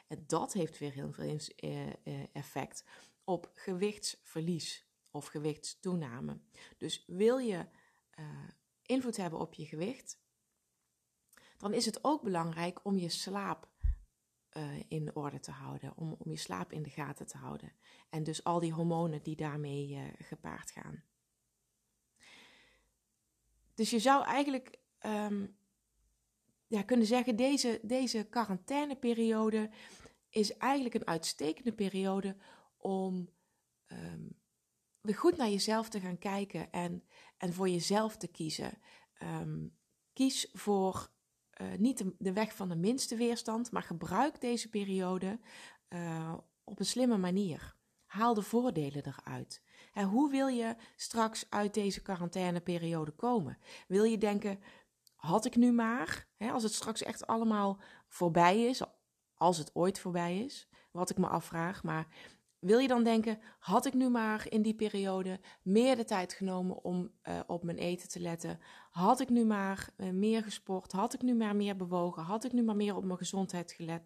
En 0.07 0.25
dat 0.27 0.53
heeft 0.53 0.79
weer 0.79 0.93
heel 0.93 1.13
veel 1.13 1.39
eh, 1.57 1.87
eh, 1.87 1.95
effect 2.33 2.85
op 3.25 3.51
gewichtsverlies 3.55 4.87
of 5.11 5.27
gewichtstoename. 5.27 6.39
Dus 6.77 7.05
wil 7.07 7.39
je 7.39 7.67
uh, 8.19 8.49
invloed 8.83 9.17
hebben 9.17 9.39
op 9.39 9.55
je 9.55 9.65
gewicht, 9.65 10.19
dan 11.57 11.73
is 11.75 11.87
het 11.87 12.05
ook 12.05 12.23
belangrijk 12.23 12.85
om 12.85 12.97
je 12.97 13.09
slaap 13.09 13.75
in 14.89 15.17
orde 15.17 15.41
te 15.41 15.51
houden, 15.51 15.93
om, 15.97 16.17
om 16.19 16.31
je 16.31 16.37
slaap 16.37 16.73
in 16.73 16.83
de 16.83 16.91
gaten 16.91 17.27
te 17.27 17.37
houden. 17.37 17.73
En 18.11 18.25
dus 18.25 18.45
al 18.45 18.61
die 18.61 18.73
hormonen 18.73 19.23
die 19.23 19.37
daarmee 19.37 20.13
gepaard 20.19 20.71
gaan. 20.71 21.05
Dus 23.75 23.91
je 23.91 23.99
zou 23.99 24.25
eigenlijk 24.25 24.79
um, 25.01 25.57
ja, 26.67 26.83
kunnen 26.83 27.07
zeggen, 27.07 27.37
deze, 27.37 27.81
deze 27.83 28.27
quarantaineperiode 28.31 29.71
is 30.31 30.57
eigenlijk 30.57 30.95
een 30.95 31.07
uitstekende 31.07 31.73
periode 31.73 32.37
om 32.77 33.29
um, 33.87 34.41
weer 35.01 35.17
goed 35.17 35.37
naar 35.37 35.51
jezelf 35.51 35.89
te 35.89 36.01
gaan 36.01 36.19
kijken 36.19 36.73
en, 36.73 37.05
en 37.37 37.53
voor 37.53 37.69
jezelf 37.69 38.17
te 38.17 38.29
kiezen. 38.29 38.79
Um, 39.23 39.77
kies 40.13 40.49
voor 40.53 41.11
uh, 41.61 41.75
niet 41.79 42.05
de, 42.19 42.33
weg 42.33 42.55
van 42.55 42.69
de 42.69 42.77
minste 42.77 43.17
weerstand, 43.17 43.71
maar 43.71 43.83
gebruik 43.83 44.41
deze 44.41 44.69
periode 44.69 45.41
uh, 45.89 46.35
op 46.65 46.79
een 46.79 46.87
slimme 46.87 47.17
manier. 47.17 47.75
Haal 48.07 48.35
de 48.35 48.43
voordelen 48.43 49.07
eruit. 49.07 49.63
En 49.93 50.09
hoe 50.09 50.31
wil 50.31 50.47
je 50.47 50.77
straks 50.97 51.47
uit 51.51 51.75
deze 51.75 52.03
quarantaineperiode 52.03 53.11
komen? 53.11 53.59
Wil 53.89 54.05
je 54.05 54.19
denken, 54.19 54.61
had 55.17 55.45
ik 55.45 55.57
nu 55.57 55.73
maar, 55.73 56.29
hè, 56.37 56.51
als 56.51 56.63
het 56.63 56.73
straks 56.73 57.03
echt 57.03 57.27
allemaal 57.27 57.81
voorbij 58.09 58.65
is, 58.65 58.83
als 59.35 59.59
het 59.59 59.75
ooit 59.75 59.99
voorbij 59.99 60.39
is, 60.39 60.69
wat 60.91 61.11
ik 61.11 61.19
me 61.19 61.27
afvraag, 61.27 61.83
maar 61.83 62.09
wil 62.59 62.79
je 62.79 62.89
dan 62.89 63.05
denken, 63.05 63.39
had 63.59 63.87
ik 63.87 63.95
nu 63.95 64.09
maar 64.09 64.47
in 64.49 64.63
die 64.63 64.75
periode 64.75 65.41
meer 65.63 65.97
de 65.97 66.05
tijd 66.05 66.33
genomen 66.33 66.85
om 66.85 67.13
uh, 67.29 67.41
op 67.47 67.65
mijn 67.65 67.79
eten 67.79 68.09
te 68.09 68.21
letten? 68.21 68.61
Had 68.91 69.21
ik 69.21 69.29
nu 69.29 69.45
maar 69.45 69.89
uh, 69.97 70.11
meer 70.11 70.43
gesport? 70.43 70.93
Had 70.93 71.15
ik 71.15 71.23
nu 71.23 71.35
maar 71.35 71.57
meer 71.57 71.77
bewogen? 71.77 72.23
Had 72.23 72.45
ik 72.45 72.53
nu 72.53 72.63
maar 72.63 72.77
meer 72.77 72.97
op 72.97 73.05
mijn 73.05 73.19
gezondheid 73.19 73.73
gelet? 73.73 74.03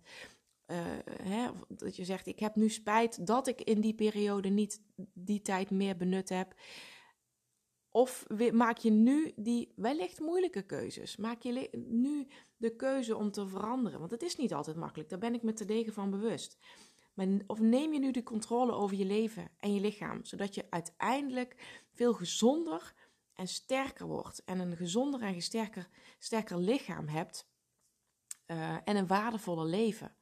Uh, 0.66 0.77
hè, 1.23 1.49
dat 1.68 1.96
je 1.96 2.05
zegt, 2.05 2.27
ik 2.27 2.38
heb 2.38 2.55
nu 2.55 2.68
spijt 2.68 3.27
dat 3.27 3.46
ik 3.46 3.61
in 3.61 3.81
die 3.81 3.94
periode 3.94 4.49
niet 4.49 4.83
die 5.14 5.42
tijd 5.42 5.70
meer 5.70 5.96
benut 5.96 6.29
heb. 6.29 6.55
Of 7.90 8.26
maak 8.53 8.79
je 8.79 8.90
nu 8.90 9.33
die 9.37 9.72
wellicht 9.76 10.20
moeilijke 10.20 10.62
keuzes? 10.62 11.16
Maak 11.16 11.42
je 11.42 11.70
nu 11.88 12.26
de 12.57 12.76
keuze 12.76 13.16
om 13.16 13.31
te 13.31 13.48
veranderen? 13.48 13.98
Want 13.98 14.11
het 14.11 14.22
is 14.22 14.37
niet 14.37 14.55
altijd 14.55 14.76
makkelijk, 14.76 15.09
daar 15.09 15.18
ben 15.18 15.35
ik 15.35 15.42
me 15.42 15.53
te 15.53 15.64
degen 15.64 15.92
van 15.92 16.11
bewust. 16.11 16.59
Maar 17.14 17.26
of 17.46 17.61
neem 17.61 17.92
je 17.92 17.98
nu 17.98 18.11
de 18.11 18.22
controle 18.22 18.72
over 18.72 18.96
je 18.96 19.05
leven 19.05 19.50
en 19.59 19.74
je 19.74 19.81
lichaam, 19.81 20.24
zodat 20.24 20.55
je 20.55 20.66
uiteindelijk 20.70 21.83
veel 21.92 22.12
gezonder 22.12 22.94
en 23.35 23.48
sterker 23.48 24.07
wordt 24.07 24.44
en 24.44 24.59
een 24.59 24.76
gezonder 24.76 25.22
en 25.22 25.42
sterker, 25.42 25.88
sterker 26.18 26.59
lichaam 26.59 27.09
hebt 27.09 27.48
uh, 28.46 28.76
en 28.85 28.96
een 28.96 29.07
waardevolle 29.07 29.64
leven. 29.64 30.14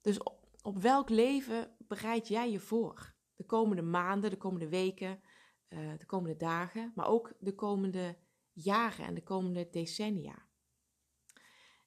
Dus 0.00 0.18
op 0.62 0.78
welk 0.78 1.08
leven 1.08 1.76
bereid 1.78 2.28
jij 2.28 2.50
je 2.50 2.60
voor? 2.60 3.14
De 3.36 3.44
komende 3.44 3.82
maanden, 3.82 4.30
de 4.30 4.36
komende 4.36 4.68
weken, 4.68 5.20
uh, 5.68 5.98
de 5.98 6.06
komende 6.06 6.36
dagen, 6.36 6.92
maar 6.94 7.06
ook 7.06 7.32
de 7.38 7.54
komende 7.54 8.16
jaren 8.52 9.06
en 9.06 9.14
de 9.14 9.22
komende 9.22 9.68
decennia. 9.70 10.46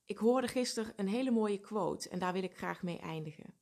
Ik 0.06 0.18
hoorde 0.18 0.48
gisteren 0.48 0.94
een 0.96 1.08
hele 1.08 1.32
mooie 1.32 1.60
quote 1.60 2.10
en 2.10 2.20
daar 2.20 2.34
wil 2.34 2.44
ik 2.44 2.58
graag 2.58 2.84
mee 2.84 3.00
eindigen. 3.00 3.54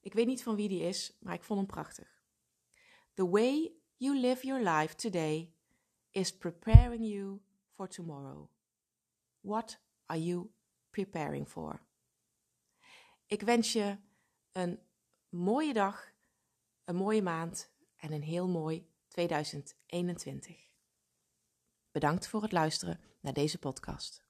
Ik 0.00 0.12
weet 0.12 0.26
niet 0.26 0.42
van 0.42 0.56
wie 0.56 0.68
die 0.68 0.82
is, 0.82 1.16
maar 1.20 1.34
ik 1.34 1.44
vond 1.44 1.58
hem 1.58 1.68
prachtig. 1.68 2.22
The 3.14 3.28
way 3.28 3.72
you 3.96 4.18
live 4.18 4.46
your 4.46 4.62
life 4.70 4.94
today 4.94 5.54
is 6.10 6.36
preparing 6.36 7.06
you 7.06 7.40
for 7.74 7.88
tomorrow. 7.88 8.50
What 9.40 9.80
are 10.06 10.24
you 10.24 10.50
preparing 10.90 11.48
for? 11.48 11.86
Ik 13.26 13.42
wens 13.42 13.72
je 13.72 13.98
een 14.52 14.80
mooie 15.28 15.72
dag, 15.72 16.12
een 16.84 16.96
mooie 16.96 17.22
maand 17.22 17.73
en 18.04 18.12
een 18.12 18.22
heel 18.22 18.48
mooi 18.48 18.86
2021. 19.08 20.56
Bedankt 21.90 22.28
voor 22.28 22.42
het 22.42 22.52
luisteren 22.52 23.00
naar 23.20 23.32
deze 23.32 23.58
podcast. 23.58 24.23